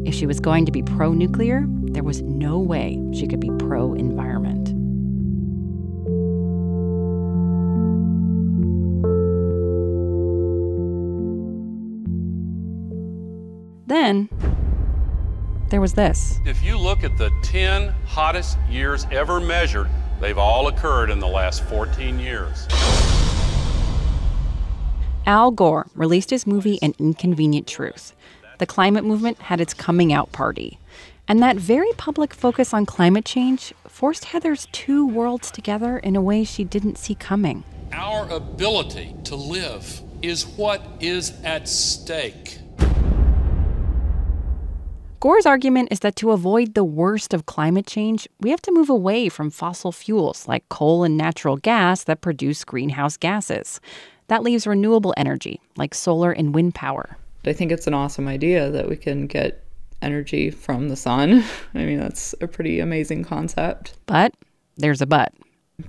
If 0.06 0.14
she 0.14 0.26
was 0.26 0.40
going 0.40 0.64
to 0.64 0.72
be 0.72 0.82
pro 0.82 1.12
nuclear, 1.12 1.66
there 1.68 2.02
was 2.02 2.22
no 2.22 2.58
way 2.58 2.98
she 3.12 3.26
could 3.26 3.40
be 3.40 3.50
pro 3.58 3.92
environment. 3.92 4.57
There 15.78 15.82
was 15.82 15.94
this. 15.94 16.40
If 16.44 16.64
you 16.64 16.76
look 16.76 17.04
at 17.04 17.16
the 17.16 17.30
10 17.44 17.94
hottest 18.04 18.58
years 18.68 19.06
ever 19.12 19.38
measured, 19.38 19.86
they've 20.20 20.36
all 20.36 20.66
occurred 20.66 21.08
in 21.08 21.20
the 21.20 21.28
last 21.28 21.62
14 21.66 22.18
years. 22.18 22.66
Al 25.24 25.52
Gore 25.52 25.86
released 25.94 26.30
his 26.30 26.48
movie 26.48 26.80
An 26.82 26.94
Inconvenient 26.98 27.68
Truth. 27.68 28.16
The 28.58 28.66
climate 28.66 29.04
movement 29.04 29.38
had 29.38 29.60
its 29.60 29.72
coming 29.72 30.12
out 30.12 30.32
party. 30.32 30.80
And 31.28 31.40
that 31.44 31.54
very 31.54 31.92
public 31.96 32.34
focus 32.34 32.74
on 32.74 32.84
climate 32.84 33.24
change 33.24 33.72
forced 33.86 34.24
Heather's 34.24 34.66
two 34.72 35.06
worlds 35.06 35.48
together 35.48 35.96
in 35.96 36.16
a 36.16 36.20
way 36.20 36.42
she 36.42 36.64
didn't 36.64 36.98
see 36.98 37.14
coming. 37.14 37.62
Our 37.92 38.28
ability 38.28 39.14
to 39.26 39.36
live 39.36 40.02
is 40.22 40.44
what 40.44 40.82
is 40.98 41.40
at 41.44 41.68
stake. 41.68 42.58
Gore's 45.20 45.46
argument 45.46 45.88
is 45.90 45.98
that 46.00 46.14
to 46.16 46.30
avoid 46.30 46.74
the 46.74 46.84
worst 46.84 47.34
of 47.34 47.44
climate 47.44 47.88
change, 47.88 48.28
we 48.40 48.50
have 48.50 48.62
to 48.62 48.70
move 48.70 48.88
away 48.88 49.28
from 49.28 49.50
fossil 49.50 49.90
fuels 49.90 50.46
like 50.46 50.68
coal 50.68 51.02
and 51.02 51.16
natural 51.16 51.56
gas 51.56 52.04
that 52.04 52.20
produce 52.20 52.62
greenhouse 52.62 53.16
gases. 53.16 53.80
That 54.28 54.44
leaves 54.44 54.64
renewable 54.64 55.12
energy 55.16 55.60
like 55.76 55.92
solar 55.92 56.30
and 56.30 56.54
wind 56.54 56.76
power. 56.76 57.16
I 57.44 57.52
think 57.52 57.72
it's 57.72 57.88
an 57.88 57.94
awesome 57.94 58.28
idea 58.28 58.70
that 58.70 58.88
we 58.88 58.94
can 58.94 59.26
get 59.26 59.64
energy 60.02 60.50
from 60.52 60.88
the 60.88 60.94
sun. 60.94 61.42
I 61.74 61.78
mean, 61.78 61.98
that's 61.98 62.32
a 62.40 62.46
pretty 62.46 62.78
amazing 62.78 63.24
concept. 63.24 63.94
But 64.06 64.34
there's 64.76 65.02
a 65.02 65.06
but. 65.06 65.32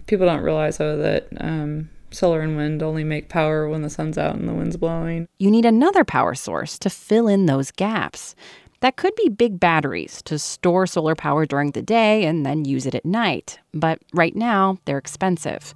People 0.08 0.26
don't 0.26 0.42
realize, 0.42 0.78
though, 0.78 0.98
that 0.98 1.28
um, 1.40 1.90
solar 2.10 2.42
and 2.42 2.58
wind 2.58 2.82
only 2.82 3.04
make 3.04 3.30
power 3.30 3.70
when 3.70 3.84
the 3.84 3.92
sun's 3.92 4.18
out 4.18 4.38
and 4.38 4.50
the 4.50 4.54
wind's 4.54 4.78
blowing. 4.78 5.28
You 5.38 5.52
need 5.52 5.66
another 5.66 6.04
power 6.04 6.34
source 6.34 6.80
to 6.80 6.90
fill 6.90 7.28
in 7.28 7.46
those 7.46 7.70
gaps. 7.70 8.36
That 8.82 8.96
could 8.96 9.14
be 9.16 9.28
big 9.28 9.60
batteries 9.60 10.22
to 10.24 10.40
store 10.40 10.88
solar 10.88 11.14
power 11.14 11.46
during 11.46 11.72
the 11.72 11.82
day 11.82 12.24
and 12.24 12.46
then 12.46 12.64
use 12.64 12.86
it 12.86 12.96
at 12.96 13.06
night. 13.06 13.60
But 13.74 14.00
right 14.14 14.36
now, 14.36 14.78
they're 14.86 14.98
expensive. 14.98 15.74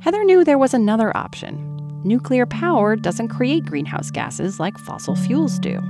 Heather 0.00 0.22
knew 0.24 0.44
there 0.44 0.58
was 0.58 0.72
another 0.72 1.16
option. 1.16 1.72
Nuclear 2.04 2.46
power 2.46 2.94
doesn't 2.94 3.28
create 3.28 3.66
greenhouse 3.66 4.12
gases 4.12 4.60
like 4.60 4.78
fossil 4.78 5.16
fuels 5.16 5.58
do. 5.58 5.80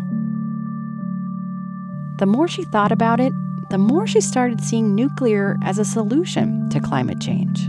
The 2.19 2.27
more 2.27 2.49
she 2.49 2.65
thought 2.65 2.93
about 2.93 3.21
it, 3.21 3.35
the 3.69 3.77
more 3.77 4.07
she 4.07 4.23
started 4.23 4.63
seeing 4.63 4.95
nuclear 4.95 5.59
as 5.63 5.79
a 5.79 5.85
solution 5.85 6.71
to 6.71 6.81
climate 6.81 7.21
change. 7.21 7.69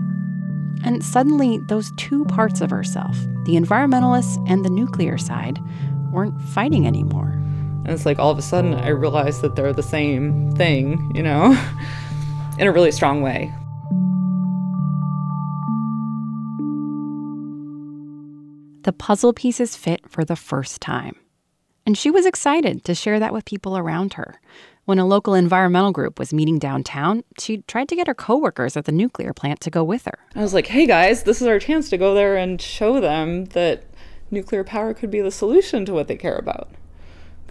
And 0.86 1.04
suddenly, 1.04 1.60
those 1.68 1.92
two 1.98 2.24
parts 2.26 2.62
of 2.62 2.70
herself, 2.70 3.18
the 3.44 3.56
environmentalist 3.56 4.42
and 4.50 4.64
the 4.64 4.70
nuclear 4.70 5.18
side, 5.18 5.60
weren't 6.14 6.40
fighting 6.42 6.88
anymore. 6.88 7.34
And 7.88 7.96
it's 7.96 8.06
like 8.06 8.20
all 8.20 8.30
of 8.30 8.38
a 8.38 8.42
sudden 8.42 8.74
I 8.74 8.90
realized 8.90 9.42
that 9.44 9.56
they're 9.56 9.72
the 9.72 9.82
same 9.82 10.52
thing, 10.52 11.10
you 11.16 11.24
know, 11.24 11.52
in 12.60 12.68
a 12.68 12.72
really 12.72 12.92
strong 12.92 13.22
way. 13.22 13.50
The 18.84 18.92
puzzle 18.92 19.32
pieces 19.32 19.78
fit 19.78 20.02
for 20.10 20.26
the 20.26 20.36
first 20.36 20.82
time. 20.82 21.16
And 21.86 21.98
she 21.98 22.12
was 22.12 22.26
excited 22.26 22.84
to 22.84 22.94
share 22.94 23.22
that 23.22 23.32
with 23.32 23.46
people 23.46 23.78
around 23.78 24.16
her. 24.16 24.42
When 24.84 25.00
a 25.00 25.06
local 25.06 25.34
environmental 25.34 25.94
group 25.94 26.20
was 26.20 26.34
meeting 26.34 26.60
downtown, 26.60 27.24
she 27.40 27.60
tried 27.70 27.88
to 27.88 27.96
get 27.96 28.08
her 28.08 28.14
coworkers 28.14 28.76
at 28.76 28.84
the 28.84 28.92
nuclear 28.92 29.32
plant 29.32 29.62
to 29.62 29.70
go 29.70 29.86
with 29.86 30.04
her. 30.04 30.20
I 30.36 30.42
was 30.42 30.54
like, 30.54 30.68
hey 30.68 30.86
guys, 30.86 31.24
this 31.24 31.42
is 31.42 31.48
our 31.48 31.60
chance 31.60 31.90
to 31.92 31.98
go 31.98 32.14
there 32.14 32.36
and 32.36 32.62
show 32.62 33.00
them 33.00 33.46
that 33.46 33.86
nuclear 34.30 34.66
power 34.66 34.94
could 34.94 35.10
be 35.10 35.22
the 35.22 35.32
solution 35.32 35.86
to 35.86 35.94
what 35.94 36.10
they 36.10 36.18
care 36.18 36.36
about. 36.36 36.70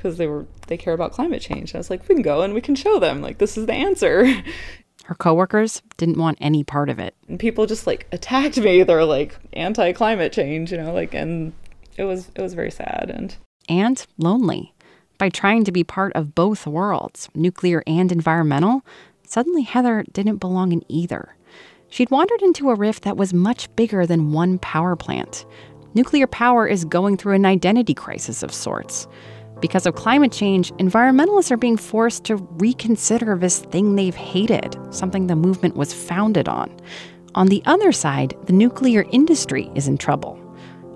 Because 0.06 0.18
they 0.18 0.28
were 0.28 0.46
they 0.68 0.76
care 0.76 0.94
about 0.94 1.10
climate 1.10 1.42
change. 1.42 1.74
I 1.74 1.78
was 1.78 1.90
like, 1.90 2.08
we 2.08 2.14
can 2.14 2.22
go 2.22 2.42
and 2.42 2.54
we 2.54 2.60
can 2.60 2.76
show 2.76 3.00
them 3.00 3.22
like 3.22 3.38
this 3.38 3.58
is 3.58 3.66
the 3.66 3.72
answer. 3.72 4.24
Her 5.04 5.16
coworkers 5.16 5.82
didn't 5.96 6.18
want 6.18 6.38
any 6.40 6.62
part 6.62 6.88
of 6.88 7.00
it. 7.00 7.16
And 7.28 7.40
people 7.40 7.66
just 7.66 7.88
like 7.88 8.06
attacked 8.12 8.56
me. 8.56 8.84
They're 8.84 9.04
like 9.04 9.36
anti 9.52 9.92
climate 9.92 10.32
change, 10.32 10.70
you 10.70 10.78
know, 10.78 10.92
like 10.92 11.12
and 11.12 11.52
it 11.96 12.04
was 12.04 12.30
it 12.36 12.40
was 12.40 12.54
very 12.54 12.70
sad 12.70 13.10
and 13.12 13.36
and 13.68 14.06
lonely. 14.16 14.72
By 15.18 15.28
trying 15.28 15.64
to 15.64 15.72
be 15.72 15.82
part 15.82 16.12
of 16.14 16.36
both 16.36 16.68
worlds, 16.68 17.28
nuclear 17.34 17.82
and 17.84 18.12
environmental, 18.12 18.84
suddenly 19.26 19.62
Heather 19.62 20.04
didn't 20.12 20.36
belong 20.36 20.70
in 20.70 20.84
either. 20.88 21.34
She'd 21.88 22.10
wandered 22.12 22.42
into 22.42 22.70
a 22.70 22.76
rift 22.76 23.02
that 23.02 23.16
was 23.16 23.34
much 23.34 23.74
bigger 23.74 24.06
than 24.06 24.30
one 24.30 24.58
power 24.58 24.94
plant. 24.94 25.46
Nuclear 25.94 26.26
power 26.26 26.66
is 26.66 26.84
going 26.84 27.16
through 27.16 27.34
an 27.34 27.46
identity 27.46 27.94
crisis 27.94 28.42
of 28.42 28.52
sorts. 28.52 29.08
Because 29.66 29.84
of 29.84 29.96
climate 29.96 30.30
change, 30.30 30.70
environmentalists 30.74 31.50
are 31.50 31.56
being 31.56 31.76
forced 31.76 32.22
to 32.26 32.36
reconsider 32.36 33.36
this 33.36 33.58
thing 33.58 33.96
they've 33.96 34.14
hated, 34.14 34.78
something 34.90 35.26
the 35.26 35.34
movement 35.34 35.74
was 35.74 35.92
founded 35.92 36.48
on. 36.48 36.72
On 37.34 37.48
the 37.48 37.64
other 37.66 37.90
side, 37.90 38.36
the 38.44 38.52
nuclear 38.52 39.04
industry 39.10 39.68
is 39.74 39.88
in 39.88 39.98
trouble. 39.98 40.38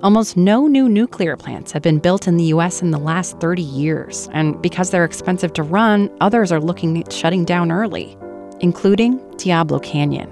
Almost 0.04 0.36
no 0.36 0.68
new 0.68 0.88
nuclear 0.88 1.36
plants 1.36 1.72
have 1.72 1.82
been 1.82 1.98
built 1.98 2.28
in 2.28 2.36
the 2.36 2.44
US 2.54 2.80
in 2.80 2.92
the 2.92 2.98
last 3.00 3.40
30 3.40 3.60
years, 3.60 4.28
and 4.32 4.62
because 4.62 4.90
they're 4.90 5.04
expensive 5.04 5.52
to 5.54 5.64
run, 5.64 6.08
others 6.20 6.52
are 6.52 6.60
looking 6.60 6.96
at 6.96 7.12
shutting 7.12 7.44
down 7.44 7.72
early, 7.72 8.16
including 8.60 9.18
Diablo 9.36 9.80
Canyon. 9.80 10.30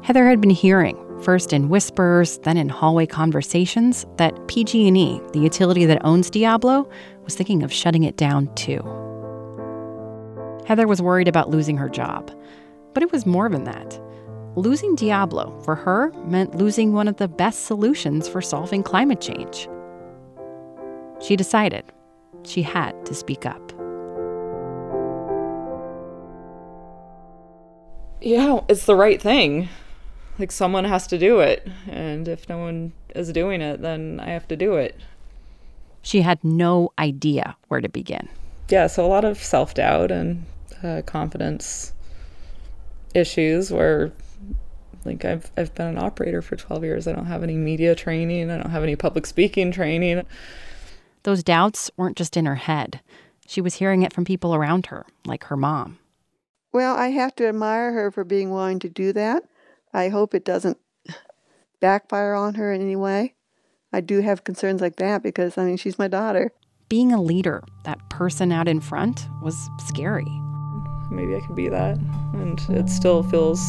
Heather 0.00 0.26
had 0.26 0.40
been 0.40 0.48
hearing, 0.48 0.96
first 1.20 1.52
in 1.52 1.68
whispers, 1.68 2.38
then 2.38 2.56
in 2.56 2.70
hallway 2.70 3.04
conversations, 3.06 4.06
that 4.16 4.48
PG&E, 4.48 5.20
the 5.32 5.38
utility 5.38 5.84
that 5.84 6.04
owns 6.04 6.30
Diablo, 6.30 6.88
was 7.24 7.34
thinking 7.34 7.62
of 7.62 7.72
shutting 7.72 8.04
it 8.04 8.16
down 8.16 8.54
too. 8.54 8.82
Heather 10.66 10.86
was 10.86 11.02
worried 11.02 11.28
about 11.28 11.50
losing 11.50 11.76
her 11.76 11.88
job, 11.88 12.30
but 12.92 13.02
it 13.02 13.12
was 13.12 13.26
more 13.26 13.48
than 13.48 13.64
that. 13.64 14.00
Losing 14.56 14.94
Diablo 14.94 15.60
for 15.64 15.74
her 15.74 16.12
meant 16.26 16.54
losing 16.54 16.92
one 16.92 17.08
of 17.08 17.16
the 17.16 17.28
best 17.28 17.64
solutions 17.64 18.28
for 18.28 18.40
solving 18.40 18.82
climate 18.82 19.20
change. 19.20 19.68
She 21.20 21.36
decided 21.36 21.84
she 22.44 22.62
had 22.62 23.04
to 23.06 23.14
speak 23.14 23.46
up. 23.46 23.72
Yeah, 28.20 28.60
it's 28.68 28.86
the 28.86 28.96
right 28.96 29.20
thing. 29.20 29.68
Like 30.38 30.50
someone 30.50 30.84
has 30.84 31.06
to 31.08 31.18
do 31.18 31.40
it. 31.40 31.68
And 31.88 32.26
if 32.26 32.48
no 32.48 32.58
one 32.58 32.92
is 33.14 33.32
doing 33.32 33.60
it, 33.60 33.82
then 33.82 34.20
I 34.20 34.30
have 34.30 34.48
to 34.48 34.56
do 34.56 34.74
it. 34.76 34.98
She 36.04 36.20
had 36.20 36.44
no 36.44 36.92
idea 36.98 37.56
where 37.68 37.80
to 37.80 37.88
begin. 37.88 38.28
Yeah, 38.68 38.86
so 38.86 39.04
a 39.04 39.08
lot 39.08 39.24
of 39.24 39.42
self 39.42 39.74
doubt 39.74 40.10
and 40.10 40.44
uh, 40.82 41.02
confidence 41.06 41.92
issues 43.14 43.70
where 43.70 44.12
like 45.04 45.24
I've 45.24 45.50
I've 45.56 45.74
been 45.74 45.86
an 45.86 45.98
operator 45.98 46.42
for 46.42 46.56
12 46.56 46.84
years. 46.84 47.08
I 47.08 47.12
don't 47.12 47.26
have 47.26 47.42
any 47.42 47.56
media 47.56 47.94
training. 47.94 48.50
I 48.50 48.58
don't 48.58 48.70
have 48.70 48.82
any 48.82 48.96
public 48.96 49.24
speaking 49.26 49.72
training. 49.72 50.24
Those 51.22 51.42
doubts 51.42 51.90
weren't 51.96 52.18
just 52.18 52.36
in 52.36 52.44
her 52.44 52.56
head. 52.56 53.00
She 53.46 53.62
was 53.62 53.74
hearing 53.74 54.02
it 54.02 54.12
from 54.12 54.26
people 54.26 54.54
around 54.54 54.86
her, 54.86 55.06
like 55.24 55.44
her 55.44 55.56
mom. 55.56 55.98
Well, 56.72 56.96
I 56.96 57.08
have 57.08 57.34
to 57.36 57.48
admire 57.48 57.92
her 57.92 58.10
for 58.10 58.24
being 58.24 58.50
willing 58.50 58.78
to 58.80 58.90
do 58.90 59.12
that. 59.14 59.44
I 59.94 60.10
hope 60.10 60.34
it 60.34 60.44
doesn't 60.44 60.76
backfire 61.80 62.34
on 62.34 62.54
her 62.54 62.72
in 62.72 62.82
any 62.82 62.96
way. 62.96 63.34
I 63.94 64.00
do 64.00 64.20
have 64.20 64.42
concerns 64.42 64.80
like 64.80 64.96
that 64.96 65.22
because, 65.22 65.56
I 65.56 65.64
mean, 65.64 65.76
she's 65.76 66.00
my 66.00 66.08
daughter. 66.08 66.50
Being 66.88 67.12
a 67.12 67.22
leader, 67.22 67.62
that 67.84 67.98
person 68.10 68.50
out 68.50 68.66
in 68.66 68.80
front, 68.80 69.28
was 69.40 69.56
scary. 69.86 70.26
Maybe 71.12 71.36
I 71.36 71.40
could 71.46 71.54
be 71.54 71.68
that. 71.68 71.96
And 72.34 72.60
it 72.70 72.88
still 72.88 73.22
feels 73.22 73.60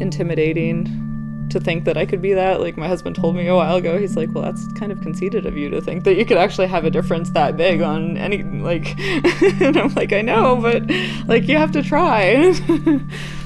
intimidating 0.00 1.48
to 1.50 1.58
think 1.58 1.84
that 1.84 1.96
I 1.96 2.06
could 2.06 2.22
be 2.22 2.34
that. 2.34 2.60
Like 2.60 2.76
my 2.76 2.86
husband 2.86 3.16
told 3.16 3.34
me 3.34 3.48
a 3.48 3.54
while 3.56 3.76
ago, 3.76 3.98
he's 3.98 4.16
like, 4.16 4.32
"Well, 4.32 4.44
that's 4.44 4.64
kind 4.74 4.92
of 4.92 5.00
conceited 5.00 5.44
of 5.44 5.56
you 5.56 5.68
to 5.70 5.80
think 5.80 6.04
that 6.04 6.14
you 6.14 6.24
could 6.24 6.38
actually 6.38 6.68
have 6.68 6.84
a 6.84 6.90
difference 6.90 7.30
that 7.30 7.56
big 7.56 7.82
on 7.82 8.16
any 8.16 8.42
like." 8.70 8.96
and 9.60 9.76
I'm 9.76 9.92
like, 9.94 10.12
"I 10.12 10.20
know, 10.20 10.56
but 10.56 10.88
like 11.26 11.48
you 11.48 11.56
have 11.56 11.72
to 11.72 11.82
try." 11.82 12.54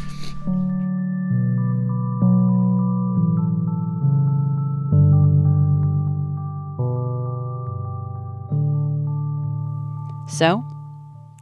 so, 10.39 10.65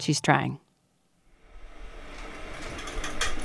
she's 0.00 0.20
trying. 0.20 0.58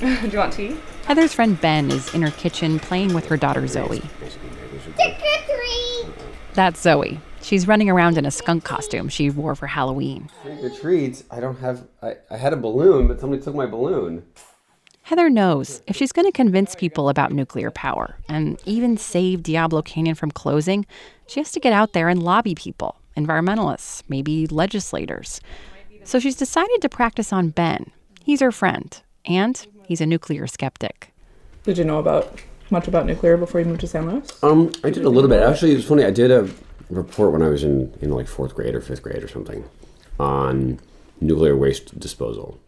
Do 0.00 0.06
you 0.28 0.38
want 0.38 0.54
tea? 0.54 0.76
Heather's 1.06 1.34
friend 1.34 1.60
Ben 1.60 1.90
is 1.90 2.12
in 2.14 2.22
her 2.22 2.30
kitchen 2.30 2.78
playing 2.78 3.12
with 3.12 3.26
her 3.26 3.36
daughter 3.36 3.66
Zoe. 3.66 4.00
Trick 4.00 4.98
or 4.98 5.56
treat! 5.56 6.06
That's 6.54 6.80
Zoe. 6.80 7.20
She's 7.42 7.68
running 7.68 7.90
around 7.90 8.16
in 8.16 8.24
a 8.24 8.30
skunk 8.30 8.64
costume 8.64 9.08
she 9.08 9.28
wore 9.28 9.54
for 9.54 9.66
Halloween. 9.66 10.30
Trick 10.42 10.62
or 10.62 10.70
treats? 10.70 11.24
I 11.30 11.40
don't 11.40 11.58
have. 11.58 11.86
I, 12.02 12.16
I 12.30 12.36
had 12.36 12.52
a 12.52 12.56
balloon, 12.56 13.06
but 13.06 13.20
somebody 13.20 13.42
took 13.42 13.54
my 13.54 13.66
balloon. 13.66 14.24
Heather 15.02 15.28
knows 15.28 15.82
if 15.86 15.96
she's 15.96 16.12
going 16.12 16.26
to 16.26 16.32
convince 16.32 16.74
people 16.74 17.08
about 17.08 17.32
nuclear 17.32 17.70
power 17.70 18.16
and 18.28 18.58
even 18.64 18.96
save 18.96 19.42
Diablo 19.42 19.82
Canyon 19.82 20.14
from 20.14 20.30
closing, 20.30 20.86
she 21.26 21.40
has 21.40 21.50
to 21.52 21.60
get 21.60 21.72
out 21.72 21.92
there 21.92 22.08
and 22.08 22.22
lobby 22.22 22.54
people, 22.54 22.96
environmentalists, 23.16 24.02
maybe 24.08 24.46
legislators. 24.46 25.40
So 26.04 26.18
she's 26.18 26.36
decided 26.36 26.80
to 26.82 26.88
practice 26.88 27.32
on 27.32 27.50
Ben. 27.50 27.90
He's 28.24 28.40
her 28.40 28.52
friend, 28.52 29.00
and 29.24 29.66
he's 29.86 30.00
a 30.00 30.06
nuclear 30.06 30.46
skeptic. 30.46 31.12
Did 31.64 31.78
you 31.78 31.84
know 31.84 31.98
about 31.98 32.40
much 32.70 32.88
about 32.88 33.06
nuclear 33.06 33.36
before 33.36 33.60
you 33.60 33.66
moved 33.66 33.80
to 33.82 33.86
San 33.86 34.08
Luis? 34.08 34.42
Um, 34.42 34.72
I 34.82 34.90
did 34.90 35.04
a 35.04 35.10
little 35.10 35.28
bit. 35.28 35.42
Actually, 35.42 35.72
it's 35.72 35.86
funny. 35.86 36.04
I 36.04 36.10
did 36.10 36.30
a 36.30 36.48
report 36.90 37.32
when 37.32 37.42
I 37.42 37.48
was 37.48 37.62
in, 37.62 37.92
in 38.00 38.10
like 38.10 38.26
fourth 38.26 38.54
grade 38.54 38.74
or 38.74 38.80
fifth 38.80 39.02
grade 39.02 39.22
or 39.22 39.28
something 39.28 39.64
on 40.18 40.80
nuclear 41.20 41.56
waste 41.56 41.98
disposal. 41.98 42.58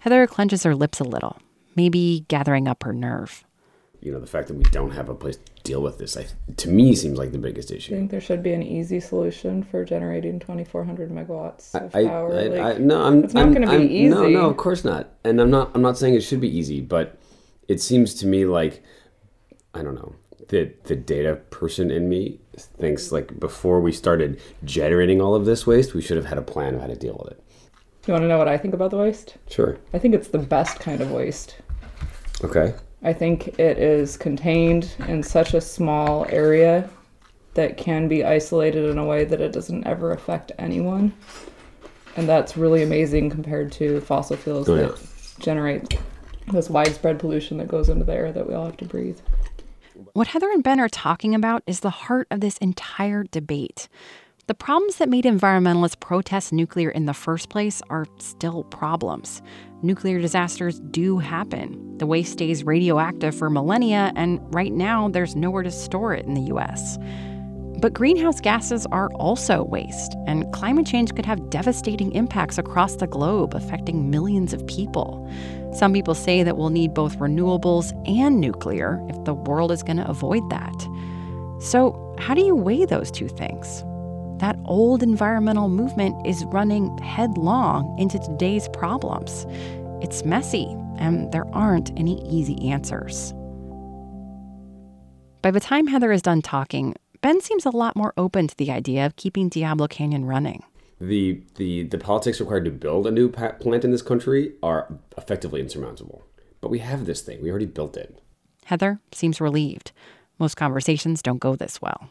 Heather 0.00 0.26
clenches 0.26 0.64
her 0.64 0.74
lips 0.74 0.98
a 1.00 1.04
little, 1.04 1.38
maybe 1.76 2.24
gathering 2.28 2.66
up 2.66 2.82
her 2.82 2.92
nerve. 2.92 3.44
You 4.02 4.12
know, 4.12 4.18
the 4.20 4.26
fact 4.26 4.48
that 4.48 4.54
we 4.54 4.64
don't 4.64 4.90
have 4.90 5.08
a 5.08 5.14
place 5.14 5.36
to 5.36 5.62
deal 5.62 5.80
with 5.80 5.98
this, 5.98 6.16
I, 6.16 6.26
to 6.56 6.68
me, 6.68 6.94
seems 6.96 7.18
like 7.18 7.30
the 7.30 7.38
biggest 7.38 7.70
issue. 7.70 7.94
I 7.94 7.98
think 7.98 8.10
there 8.10 8.20
should 8.20 8.42
be 8.42 8.52
an 8.52 8.62
easy 8.62 8.98
solution 8.98 9.62
for 9.62 9.84
generating 9.84 10.40
2,400 10.40 11.10
megawatts 11.10 11.74
of 11.74 11.94
I, 11.94 12.04
power? 12.06 12.36
I, 12.36 12.42
like, 12.48 12.80
no, 12.80 13.04
I'm. 13.04 13.22
it's 13.22 13.32
not 13.32 13.54
going 13.54 13.62
to 13.62 13.78
be 13.78 13.84
easy. 13.84 14.08
No, 14.08 14.28
no, 14.28 14.50
of 14.50 14.56
course 14.56 14.84
not. 14.84 15.10
And 15.22 15.40
I'm 15.40 15.50
not. 15.50 15.70
I'm 15.74 15.82
not 15.82 15.96
saying 15.96 16.14
it 16.14 16.22
should 16.22 16.40
be 16.40 16.54
easy, 16.54 16.80
but 16.80 17.16
it 17.68 17.80
seems 17.80 18.14
to 18.14 18.26
me 18.26 18.44
like 18.44 18.82
I 19.74 19.82
don't 19.82 19.94
know. 19.94 20.14
The 20.48 20.72
the 20.84 20.96
data 20.96 21.36
person 21.50 21.90
in 21.90 22.08
me 22.08 22.40
thinks 22.56 23.12
like 23.12 23.38
before 23.38 23.80
we 23.80 23.92
started 23.92 24.40
generating 24.64 25.20
all 25.20 25.34
of 25.34 25.44
this 25.44 25.66
waste, 25.66 25.94
we 25.94 26.02
should 26.02 26.16
have 26.16 26.26
had 26.26 26.38
a 26.38 26.42
plan 26.42 26.74
of 26.74 26.80
how 26.80 26.88
to 26.88 26.96
deal 26.96 27.18
with 27.22 27.32
it. 27.32 27.42
You 28.06 28.12
want 28.12 28.24
to 28.24 28.28
know 28.28 28.38
what 28.38 28.48
I 28.48 28.58
think 28.58 28.74
about 28.74 28.90
the 28.90 28.98
waste? 28.98 29.36
Sure. 29.48 29.78
I 29.94 29.98
think 29.98 30.14
it's 30.14 30.28
the 30.28 30.38
best 30.38 30.80
kind 30.80 31.00
of 31.00 31.12
waste. 31.12 31.56
Okay. 32.42 32.74
I 33.02 33.12
think 33.12 33.58
it 33.58 33.78
is 33.78 34.16
contained 34.16 34.94
in 35.08 35.22
such 35.22 35.54
a 35.54 35.60
small 35.60 36.26
area 36.28 36.88
that 37.54 37.76
can 37.76 38.08
be 38.08 38.24
isolated 38.24 38.88
in 38.88 38.96
a 38.98 39.04
way 39.04 39.24
that 39.24 39.40
it 39.40 39.52
doesn't 39.52 39.86
ever 39.86 40.12
affect 40.12 40.52
anyone. 40.58 41.12
And 42.16 42.28
that's 42.28 42.56
really 42.56 42.82
amazing 42.82 43.30
compared 43.30 43.72
to 43.72 44.00
fossil 44.02 44.36
fuels 44.36 44.68
Oh, 44.68 44.74
yeah. 44.74 44.82
that 44.88 45.08
generate 45.40 45.98
this 46.52 46.70
widespread 46.70 47.18
pollution 47.18 47.58
that 47.58 47.68
goes 47.68 47.88
into 47.88 48.04
the 48.04 48.14
air 48.14 48.32
that 48.32 48.46
we 48.48 48.54
all 48.54 48.66
have 48.66 48.76
to 48.78 48.84
breathe. 48.84 49.18
What 50.14 50.28
Heather 50.28 50.50
and 50.50 50.62
Ben 50.62 50.80
are 50.80 50.88
talking 50.88 51.34
about 51.34 51.62
is 51.66 51.80
the 51.80 51.90
heart 51.90 52.26
of 52.30 52.40
this 52.40 52.58
entire 52.58 53.24
debate. 53.24 53.88
The 54.48 54.54
problems 54.54 54.96
that 54.96 55.08
made 55.08 55.24
environmentalists 55.24 56.00
protest 56.00 56.52
nuclear 56.52 56.90
in 56.90 57.06
the 57.06 57.14
first 57.14 57.48
place 57.48 57.80
are 57.90 58.06
still 58.18 58.64
problems. 58.64 59.40
Nuclear 59.82 60.20
disasters 60.20 60.80
do 60.80 61.18
happen. 61.18 61.96
The 61.98 62.06
waste 62.06 62.32
stays 62.32 62.64
radioactive 62.64 63.36
for 63.36 63.48
millennia, 63.50 64.12
and 64.16 64.40
right 64.52 64.72
now 64.72 65.08
there's 65.08 65.36
nowhere 65.36 65.62
to 65.62 65.70
store 65.70 66.12
it 66.12 66.26
in 66.26 66.34
the 66.34 66.52
US. 66.54 66.98
But 67.78 67.92
greenhouse 67.92 68.40
gases 68.40 68.84
are 68.86 69.12
also 69.12 69.62
waste, 69.62 70.16
and 70.26 70.52
climate 70.52 70.86
change 70.86 71.14
could 71.14 71.26
have 71.26 71.48
devastating 71.48 72.10
impacts 72.10 72.58
across 72.58 72.96
the 72.96 73.06
globe, 73.06 73.54
affecting 73.54 74.10
millions 74.10 74.52
of 74.52 74.66
people. 74.66 75.30
Some 75.72 75.92
people 75.92 76.16
say 76.16 76.42
that 76.42 76.56
we'll 76.56 76.70
need 76.70 76.94
both 76.94 77.18
renewables 77.20 77.92
and 78.08 78.40
nuclear 78.40 79.00
if 79.08 79.24
the 79.24 79.34
world 79.34 79.70
is 79.70 79.84
going 79.84 79.98
to 79.98 80.10
avoid 80.10 80.50
that. 80.50 80.74
So, 81.60 82.16
how 82.18 82.34
do 82.34 82.42
you 82.42 82.56
weigh 82.56 82.86
those 82.86 83.12
two 83.12 83.28
things? 83.28 83.84
That 84.42 84.58
old 84.64 85.04
environmental 85.04 85.68
movement 85.68 86.26
is 86.26 86.44
running 86.46 86.98
headlong 86.98 87.96
into 87.96 88.18
today's 88.18 88.68
problems. 88.70 89.46
It's 90.02 90.24
messy, 90.24 90.66
and 90.98 91.30
there 91.30 91.46
aren't 91.54 91.96
any 91.96 92.20
easy 92.28 92.68
answers. 92.68 93.32
By 95.42 95.52
the 95.52 95.60
time 95.60 95.86
Heather 95.86 96.10
is 96.10 96.22
done 96.22 96.42
talking, 96.42 96.96
Ben 97.20 97.40
seems 97.40 97.64
a 97.64 97.70
lot 97.70 97.94
more 97.94 98.12
open 98.16 98.48
to 98.48 98.56
the 98.56 98.72
idea 98.72 99.06
of 99.06 99.14
keeping 99.14 99.48
Diablo 99.48 99.86
Canyon 99.86 100.24
running. 100.24 100.64
The 101.00 101.40
the 101.54 101.84
the 101.84 101.98
politics 101.98 102.40
required 102.40 102.64
to 102.64 102.72
build 102.72 103.06
a 103.06 103.12
new 103.12 103.28
plant 103.28 103.84
in 103.84 103.92
this 103.92 104.02
country 104.02 104.54
are 104.60 104.92
effectively 105.16 105.60
insurmountable. 105.60 106.24
But 106.60 106.72
we 106.72 106.80
have 106.80 107.06
this 107.06 107.20
thing. 107.20 107.40
We 107.42 107.50
already 107.50 107.66
built 107.66 107.96
it. 107.96 108.20
Heather 108.64 108.98
seems 109.12 109.40
relieved. 109.40 109.92
Most 110.40 110.56
conversations 110.56 111.22
don't 111.22 111.38
go 111.38 111.54
this 111.54 111.80
well. 111.80 112.10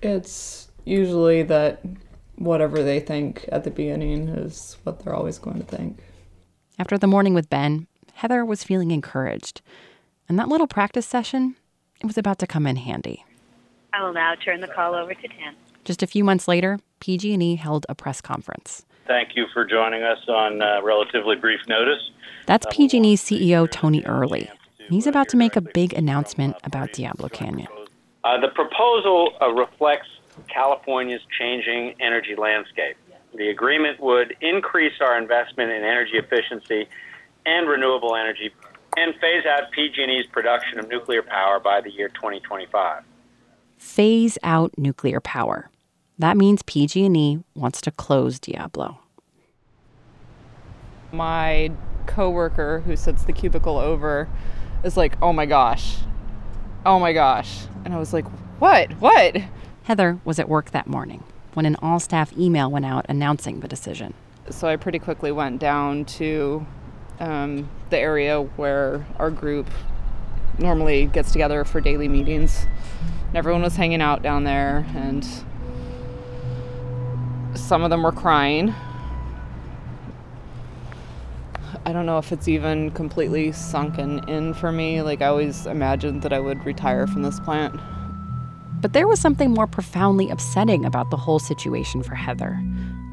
It's 0.00 0.67
usually 0.84 1.42
that 1.44 1.80
whatever 2.36 2.82
they 2.82 3.00
think 3.00 3.48
at 3.50 3.64
the 3.64 3.70
beginning 3.70 4.28
is 4.28 4.76
what 4.84 5.00
they're 5.00 5.14
always 5.14 5.38
going 5.38 5.58
to 5.58 5.64
think. 5.64 5.98
After 6.78 6.96
the 6.96 7.06
morning 7.06 7.34
with 7.34 7.50
Ben, 7.50 7.86
Heather 8.14 8.44
was 8.44 8.64
feeling 8.64 8.90
encouraged. 8.90 9.60
And 10.28 10.38
that 10.38 10.48
little 10.48 10.66
practice 10.66 11.06
session, 11.06 11.56
it 12.00 12.06
was 12.06 12.18
about 12.18 12.38
to 12.40 12.46
come 12.46 12.66
in 12.66 12.76
handy. 12.76 13.24
I 13.92 14.02
will 14.02 14.12
now 14.12 14.34
turn 14.44 14.60
the 14.60 14.68
call 14.68 14.94
over 14.94 15.14
to 15.14 15.28
Dan. 15.28 15.54
Just 15.84 16.02
a 16.02 16.06
few 16.06 16.22
months 16.22 16.46
later, 16.46 16.78
PG&E 17.00 17.56
held 17.56 17.86
a 17.88 17.94
press 17.94 18.20
conference. 18.20 18.84
Thank 19.06 19.30
you 19.34 19.46
for 19.54 19.64
joining 19.64 20.02
us 20.02 20.18
on 20.28 20.60
uh, 20.60 20.82
relatively 20.82 21.34
brief 21.34 21.60
notice. 21.66 22.10
That's 22.46 22.66
PG&E's 22.70 23.22
CEO 23.22 23.70
Tony 23.70 24.02
Earley. 24.04 24.50
He's 24.90 25.06
about 25.06 25.28
to 25.30 25.36
make 25.36 25.56
a 25.56 25.60
big 25.60 25.92
announcement 25.94 26.56
about 26.64 26.92
Diablo 26.92 27.28
Canyon. 27.28 27.68
Uh, 28.24 28.40
the 28.40 28.48
proposal 28.48 29.32
uh, 29.40 29.50
reflects 29.50 30.08
California's 30.46 31.22
changing 31.38 31.94
energy 32.00 32.34
landscape. 32.36 32.96
The 33.34 33.48
agreement 33.50 34.00
would 34.00 34.36
increase 34.40 34.94
our 35.00 35.18
investment 35.18 35.70
in 35.70 35.82
energy 35.82 36.16
efficiency 36.16 36.88
and 37.44 37.68
renewable 37.68 38.16
energy 38.16 38.50
and 38.96 39.14
phase 39.16 39.44
out 39.46 39.70
PG&E's 39.72 40.26
production 40.26 40.78
of 40.78 40.88
nuclear 40.88 41.22
power 41.22 41.60
by 41.60 41.80
the 41.80 41.90
year 41.90 42.08
2025. 42.08 43.02
Phase 43.76 44.38
out 44.42 44.72
nuclear 44.76 45.20
power. 45.20 45.70
That 46.18 46.36
means 46.36 46.62
PG&E 46.62 47.38
wants 47.54 47.80
to 47.82 47.90
close 47.92 48.40
Diablo. 48.40 48.98
My 51.12 51.70
coworker 52.06 52.80
who 52.80 52.96
sits 52.96 53.22
the 53.24 53.32
cubicle 53.32 53.78
over 53.78 54.28
is 54.82 54.96
like, 54.96 55.16
"Oh 55.22 55.32
my 55.32 55.46
gosh. 55.46 55.98
Oh 56.84 56.98
my 56.98 57.12
gosh." 57.12 57.66
And 57.84 57.94
I 57.94 57.98
was 57.98 58.12
like, 58.12 58.26
"What? 58.58 58.92
What?" 58.94 59.36
Heather 59.88 60.18
was 60.22 60.38
at 60.38 60.50
work 60.50 60.72
that 60.72 60.86
morning 60.86 61.24
when 61.54 61.64
an 61.64 61.74
all 61.76 61.98
staff 61.98 62.36
email 62.36 62.70
went 62.70 62.84
out 62.84 63.06
announcing 63.08 63.60
the 63.60 63.68
decision. 63.68 64.12
So 64.50 64.68
I 64.68 64.76
pretty 64.76 64.98
quickly 64.98 65.32
went 65.32 65.60
down 65.60 66.04
to 66.04 66.66
um, 67.20 67.70
the 67.88 67.96
area 67.96 68.42
where 68.42 69.06
our 69.18 69.30
group 69.30 69.66
normally 70.58 71.06
gets 71.06 71.32
together 71.32 71.64
for 71.64 71.80
daily 71.80 72.06
meetings. 72.06 72.66
And 73.28 73.36
everyone 73.38 73.62
was 73.62 73.76
hanging 73.76 74.02
out 74.02 74.20
down 74.20 74.44
there, 74.44 74.84
and 74.94 75.26
some 77.54 77.82
of 77.82 77.88
them 77.88 78.02
were 78.02 78.12
crying. 78.12 78.74
I 81.86 81.94
don't 81.94 82.04
know 82.04 82.18
if 82.18 82.30
it's 82.30 82.46
even 82.46 82.90
completely 82.90 83.52
sunken 83.52 84.28
in 84.28 84.52
for 84.52 84.70
me. 84.70 85.00
Like, 85.00 85.22
I 85.22 85.28
always 85.28 85.64
imagined 85.64 86.20
that 86.24 86.34
I 86.34 86.40
would 86.40 86.62
retire 86.66 87.06
from 87.06 87.22
this 87.22 87.40
plant. 87.40 87.80
But 88.80 88.92
there 88.92 89.08
was 89.08 89.20
something 89.20 89.52
more 89.52 89.66
profoundly 89.66 90.30
upsetting 90.30 90.84
about 90.84 91.10
the 91.10 91.16
whole 91.16 91.40
situation 91.40 92.02
for 92.02 92.14
Heather. 92.14 92.62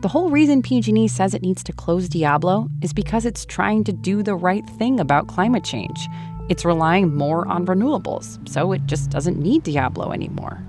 The 0.02 0.08
whole 0.08 0.30
reason 0.30 0.62
PG&E 0.62 1.08
says 1.08 1.34
it 1.34 1.42
needs 1.42 1.64
to 1.64 1.74
close 1.74 2.08
Diablo 2.08 2.70
is 2.84 2.94
because 2.94 3.26
it's 3.26 3.46
trying 3.46 3.84
to 3.86 3.92
do 3.92 4.22
the 4.22 4.36
right 4.36 4.64
thing 4.78 5.00
about 5.00 5.28
climate 5.28 5.64
change. 5.64 6.08
It's 6.50 6.64
relying 6.64 7.16
more 7.16 7.48
on 7.48 7.66
renewables, 7.66 8.48
so 8.48 8.72
it 8.72 8.86
just 8.86 9.10
doesn't 9.10 9.40
need 9.40 9.64
Diablo 9.64 10.12
anymore. 10.12 10.64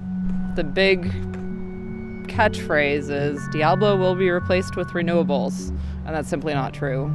The 0.55 0.65
big 0.65 1.03
catchphrase 2.29 3.11
is 3.11 3.47
Diablo 3.49 3.97
will 3.97 4.15
be 4.15 4.31
replaced 4.31 4.77
with 4.77 4.89
renewables, 4.89 5.69
and 6.07 6.17
that's 6.17 6.31
simply 6.31 6.55
not 6.55 6.73
true. 6.73 7.15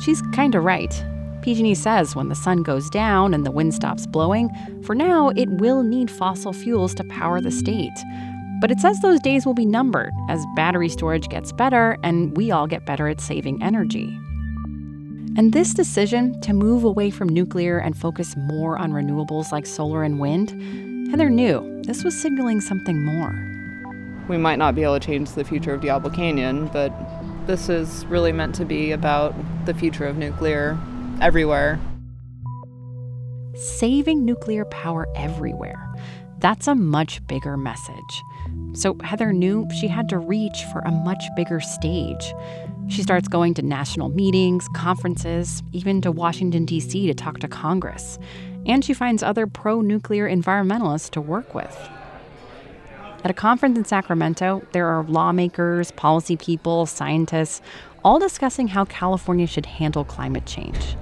She's 0.00 0.22
kind 0.32 0.54
of 0.54 0.64
right. 0.64 1.04
PG&E 1.42 1.74
says 1.74 2.14
when 2.14 2.28
the 2.28 2.34
sun 2.34 2.62
goes 2.62 2.88
down 2.88 3.34
and 3.34 3.44
the 3.44 3.50
wind 3.50 3.74
stops 3.74 4.06
blowing, 4.06 4.48
for 4.84 4.94
now 4.94 5.30
it 5.30 5.48
will 5.48 5.82
need 5.82 6.10
fossil 6.10 6.52
fuels 6.52 6.94
to 6.94 7.04
power 7.04 7.40
the 7.40 7.50
state. 7.50 7.92
But 8.60 8.70
it 8.70 8.78
says 8.78 9.00
those 9.00 9.18
days 9.20 9.44
will 9.44 9.54
be 9.54 9.66
numbered 9.66 10.12
as 10.28 10.44
battery 10.54 10.88
storage 10.88 11.28
gets 11.28 11.52
better 11.52 11.98
and 12.04 12.36
we 12.36 12.52
all 12.52 12.68
get 12.68 12.86
better 12.86 13.08
at 13.08 13.20
saving 13.20 13.60
energy. 13.60 14.16
And 15.36 15.52
this 15.52 15.74
decision 15.74 16.40
to 16.42 16.52
move 16.52 16.84
away 16.84 17.10
from 17.10 17.28
nuclear 17.28 17.78
and 17.78 17.96
focus 17.96 18.36
more 18.36 18.78
on 18.78 18.92
renewables 18.92 19.50
like 19.50 19.66
solar 19.66 20.04
and 20.04 20.20
wind, 20.20 21.10
Heather 21.10 21.28
knew 21.28 21.82
this 21.84 22.04
was 22.04 22.18
signaling 22.18 22.60
something 22.60 23.04
more. 23.04 23.34
We 24.28 24.38
might 24.38 24.60
not 24.60 24.76
be 24.76 24.84
able 24.84 25.00
to 25.00 25.04
change 25.04 25.32
the 25.32 25.42
future 25.42 25.74
of 25.74 25.80
Diablo 25.80 26.10
Canyon, 26.10 26.68
but 26.68 26.92
this 27.48 27.68
is 27.68 28.04
really 28.06 28.30
meant 28.30 28.54
to 28.54 28.64
be 28.64 28.92
about 28.92 29.34
the 29.66 29.74
future 29.74 30.06
of 30.06 30.16
nuclear 30.16 30.78
everywhere. 31.20 31.78
Saving 33.54 34.24
nuclear 34.24 34.64
power 34.66 35.06
everywhere. 35.14 35.92
That's 36.38 36.66
a 36.66 36.74
much 36.74 37.24
bigger 37.26 37.56
message. 37.56 38.22
So 38.72 38.96
Heather 39.04 39.32
knew 39.32 39.68
she 39.78 39.86
had 39.88 40.08
to 40.08 40.18
reach 40.18 40.64
for 40.72 40.80
a 40.80 40.90
much 40.90 41.22
bigger 41.36 41.60
stage. 41.60 42.34
She 42.88 43.02
starts 43.02 43.28
going 43.28 43.54
to 43.54 43.62
national 43.62 44.08
meetings, 44.08 44.66
conferences, 44.74 45.62
even 45.72 46.00
to 46.00 46.10
Washington, 46.10 46.64
D.C. 46.64 47.06
to 47.06 47.14
talk 47.14 47.38
to 47.38 47.48
Congress. 47.48 48.18
And 48.66 48.84
she 48.84 48.94
finds 48.94 49.22
other 49.22 49.46
pro 49.46 49.80
nuclear 49.80 50.28
environmentalists 50.28 51.10
to 51.10 51.20
work 51.20 51.54
with. 51.54 51.76
At 53.24 53.30
a 53.30 53.34
conference 53.34 53.78
in 53.78 53.84
Sacramento, 53.84 54.66
there 54.72 54.88
are 54.88 55.04
lawmakers, 55.04 55.92
policy 55.92 56.36
people, 56.36 56.86
scientists, 56.86 57.62
all 58.04 58.18
discussing 58.18 58.68
how 58.68 58.84
California 58.84 59.46
should 59.46 59.66
handle 59.66 60.04
climate 60.04 60.46
change. 60.46 60.96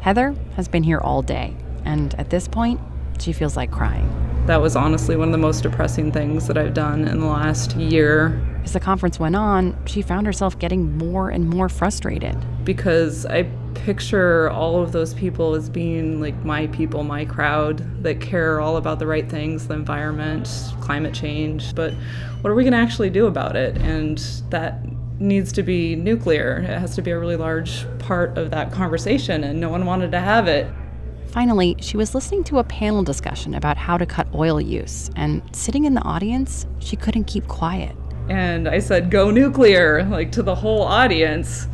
Heather 0.00 0.34
has 0.56 0.68
been 0.68 0.82
here 0.82 0.98
all 0.98 1.22
day, 1.22 1.54
and 1.84 2.14
at 2.14 2.30
this 2.30 2.48
point, 2.48 2.80
she 3.18 3.32
feels 3.32 3.56
like 3.56 3.70
crying. 3.70 4.08
That 4.46 4.62
was 4.62 4.74
honestly 4.74 5.16
one 5.16 5.28
of 5.28 5.32
the 5.32 5.38
most 5.38 5.62
depressing 5.62 6.10
things 6.10 6.46
that 6.46 6.56
I've 6.56 6.74
done 6.74 7.06
in 7.06 7.20
the 7.20 7.26
last 7.26 7.76
year. 7.76 8.40
As 8.64 8.72
the 8.72 8.80
conference 8.80 9.20
went 9.20 9.36
on, 9.36 9.76
she 9.86 10.02
found 10.02 10.26
herself 10.26 10.58
getting 10.58 10.96
more 10.96 11.30
and 11.30 11.48
more 11.48 11.68
frustrated. 11.68 12.36
Because 12.64 13.26
I 13.26 13.44
picture 13.74 14.50
all 14.50 14.82
of 14.82 14.92
those 14.92 15.14
people 15.14 15.54
as 15.54 15.68
being 15.68 16.20
like 16.20 16.34
my 16.44 16.66
people, 16.68 17.04
my 17.04 17.24
crowd 17.24 18.02
that 18.02 18.20
care 18.20 18.60
all 18.60 18.76
about 18.76 18.98
the 18.98 19.06
right 19.06 19.28
things 19.28 19.68
the 19.68 19.74
environment, 19.74 20.48
climate 20.80 21.14
change. 21.14 21.74
But 21.74 21.94
what 22.40 22.50
are 22.50 22.54
we 22.54 22.62
going 22.62 22.72
to 22.72 22.78
actually 22.78 23.10
do 23.10 23.26
about 23.26 23.56
it? 23.56 23.76
And 23.78 24.18
that 24.50 24.80
needs 25.20 25.52
to 25.52 25.62
be 25.62 25.94
nuclear. 25.94 26.58
It 26.58 26.78
has 26.78 26.94
to 26.96 27.02
be 27.02 27.10
a 27.10 27.18
really 27.18 27.36
large 27.36 27.86
part 27.98 28.36
of 28.38 28.50
that 28.50 28.72
conversation, 28.72 29.44
and 29.44 29.60
no 29.60 29.68
one 29.68 29.84
wanted 29.84 30.10
to 30.12 30.20
have 30.20 30.48
it. 30.48 30.66
Finally, 31.28 31.76
she 31.78 31.96
was 31.96 32.14
listening 32.14 32.42
to 32.44 32.58
a 32.58 32.64
panel 32.64 33.04
discussion 33.04 33.54
about 33.54 33.76
how 33.76 33.96
to 33.96 34.06
cut 34.06 34.26
oil 34.34 34.60
use, 34.60 35.10
and 35.14 35.42
sitting 35.52 35.84
in 35.84 35.94
the 35.94 36.02
audience, 36.02 36.66
she 36.80 36.96
couldn't 36.96 37.24
keep 37.24 37.46
quiet. 37.46 37.94
And 38.28 38.66
I 38.68 38.78
said, 38.80 39.10
Go 39.10 39.30
nuclear, 39.30 40.04
like 40.04 40.32
to 40.32 40.42
the 40.42 40.54
whole 40.54 40.82
audience. 40.82 41.68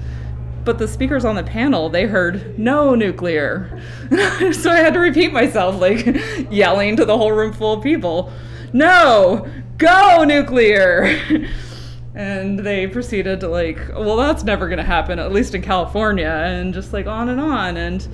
But 0.64 0.78
the 0.78 0.88
speakers 0.88 1.24
on 1.24 1.36
the 1.36 1.44
panel, 1.44 1.88
they 1.88 2.06
heard 2.06 2.58
no 2.58 2.96
nuclear. 2.96 3.80
so 4.52 4.70
I 4.70 4.78
had 4.78 4.94
to 4.94 5.00
repeat 5.00 5.32
myself, 5.32 5.80
like 5.80 6.04
yelling 6.50 6.96
to 6.96 7.04
the 7.04 7.16
whole 7.16 7.30
room 7.32 7.52
full 7.52 7.74
of 7.74 7.82
people, 7.84 8.32
No, 8.72 9.46
go 9.78 10.24
nuclear. 10.24 11.20
and 12.16 12.58
they 12.58 12.86
proceeded 12.86 13.40
to, 13.40 13.48
like, 13.48 13.78
well, 13.90 14.16
that's 14.16 14.42
never 14.42 14.68
going 14.68 14.78
to 14.78 14.84
happen, 14.84 15.18
at 15.18 15.32
least 15.32 15.54
in 15.54 15.60
California, 15.60 16.26
and 16.28 16.72
just 16.72 16.92
like 16.92 17.06
on 17.06 17.28
and 17.28 17.38
on. 17.38 17.76
And 17.76 18.08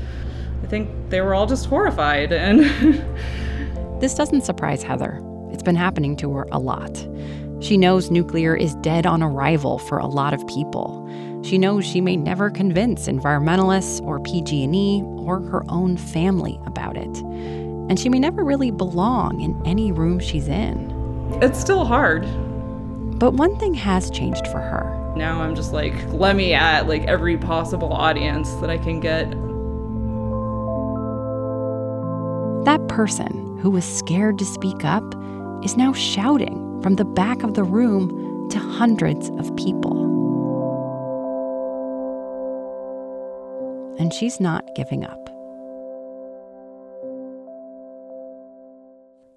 I 0.63 0.67
think 0.67 0.91
they 1.09 1.21
were 1.21 1.35
all 1.35 1.47
just 1.47 1.67
horrified. 1.67 2.33
And 2.33 2.61
this 4.01 4.15
doesn't 4.15 4.43
surprise 4.43 4.83
Heather. 4.83 5.21
It's 5.53 5.63
been 5.63 5.77
happening 5.77 6.17
to 6.17 6.33
her 6.35 6.49
a 6.51 6.59
lot. 6.59 7.07
She 7.61 7.77
knows 7.77 8.11
nuclear 8.11 8.57
is 8.57 8.75
dead 8.77 9.07
on 9.07 9.23
arrival 9.23 9.79
for 9.79 9.99
a 9.99 10.07
lot 10.07 10.35
of 10.35 10.45
people. 10.49 10.99
She 11.45 11.57
knows 11.57 11.85
she 11.85 12.01
may 12.01 12.17
never 12.17 12.51
convince 12.51 13.07
environmentalists 13.07 14.03
or 14.03 14.19
PG&E 14.19 15.03
or 15.05 15.41
her 15.43 15.63
own 15.69 15.97
family 15.97 16.59
about 16.67 16.97
it. 16.97 17.17
And 17.19 18.01
she 18.01 18.09
may 18.09 18.19
never 18.19 18.43
really 18.43 18.73
belong 18.73 19.41
in 19.41 19.61
any 19.65 19.93
room 19.93 20.19
she's 20.19 20.49
in. 20.49 20.91
It's 21.41 21.61
still 21.61 21.85
hard. 21.85 22.27
But 23.19 23.35
one 23.35 23.57
thing 23.59 23.75
has 23.75 24.11
changed 24.11 24.47
for 24.49 24.61
her. 24.61 24.99
Now 25.17 25.43
I'm 25.43 25.55
just 25.55 25.73
like, 25.73 25.95
let 26.13 26.37
me 26.37 26.55
at 26.55 26.89
like 26.89 27.03
every 27.05 27.37
possible 27.37 27.93
audience 27.93 28.51
that 28.55 28.71
I 28.71 28.79
can 28.79 29.01
get. 29.01 29.31
That 32.65 32.87
person 32.89 33.59
who 33.59 33.71
was 33.71 33.85
scared 33.85 34.39
to 34.39 34.45
speak 34.45 34.85
up 34.85 35.05
is 35.65 35.77
now 35.77 35.93
shouting 35.93 36.81
from 36.83 36.97
the 36.97 37.05
back 37.05 37.43
of 37.43 37.55
the 37.55 37.65
room 37.65 38.49
to 38.51 38.59
hundreds 38.59 39.29
of 39.31 39.55
people. 39.57 40.03
And 43.99 44.13
she's 44.13 44.41
not 44.41 44.65
giving 44.75 45.05
up. 45.05 45.22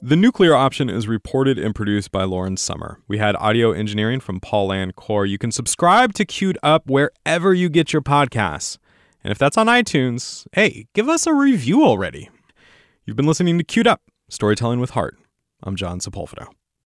The 0.08 0.16
nuclear 0.16 0.54
option 0.54 0.88
is 0.88 1.08
reported 1.08 1.58
and 1.58 1.74
produced 1.74 2.12
by 2.12 2.26
Lauren 2.26 2.58
Sommer. 2.58 3.00
We 3.08 3.18
had 3.18 3.36
audio 3.38 3.72
engineering 3.72 4.20
from 4.20 4.40
Paul 4.40 4.70
Lancourt. 4.70 5.30
You 5.30 5.40
can 5.40 5.52
subscribe 5.52 6.14
to 6.14 6.26
Queued 6.26 6.60
Up 6.62 6.86
wherever 6.86 7.56
you 7.56 7.70
get 7.70 7.92
your 7.92 8.04
podcasts. 8.04 8.78
And 9.24 9.32
if 9.32 9.40
that's 9.40 9.58
on 9.58 9.66
iTunes, 9.66 10.46
hey, 10.52 10.86
give 10.94 11.10
us 11.10 11.26
a 11.26 11.34
review 11.34 11.84
already. 11.84 12.30
You've 13.04 13.18
been 13.18 13.26
listening 13.26 13.58
to 13.58 13.64
Queued 13.64 13.88
Up, 13.88 14.04
Storytelling 14.30 14.80
with 14.80 14.92
Heart. 14.92 15.18
I'm 15.64 15.76
John 15.76 15.98
Sepulveda. 15.98 16.50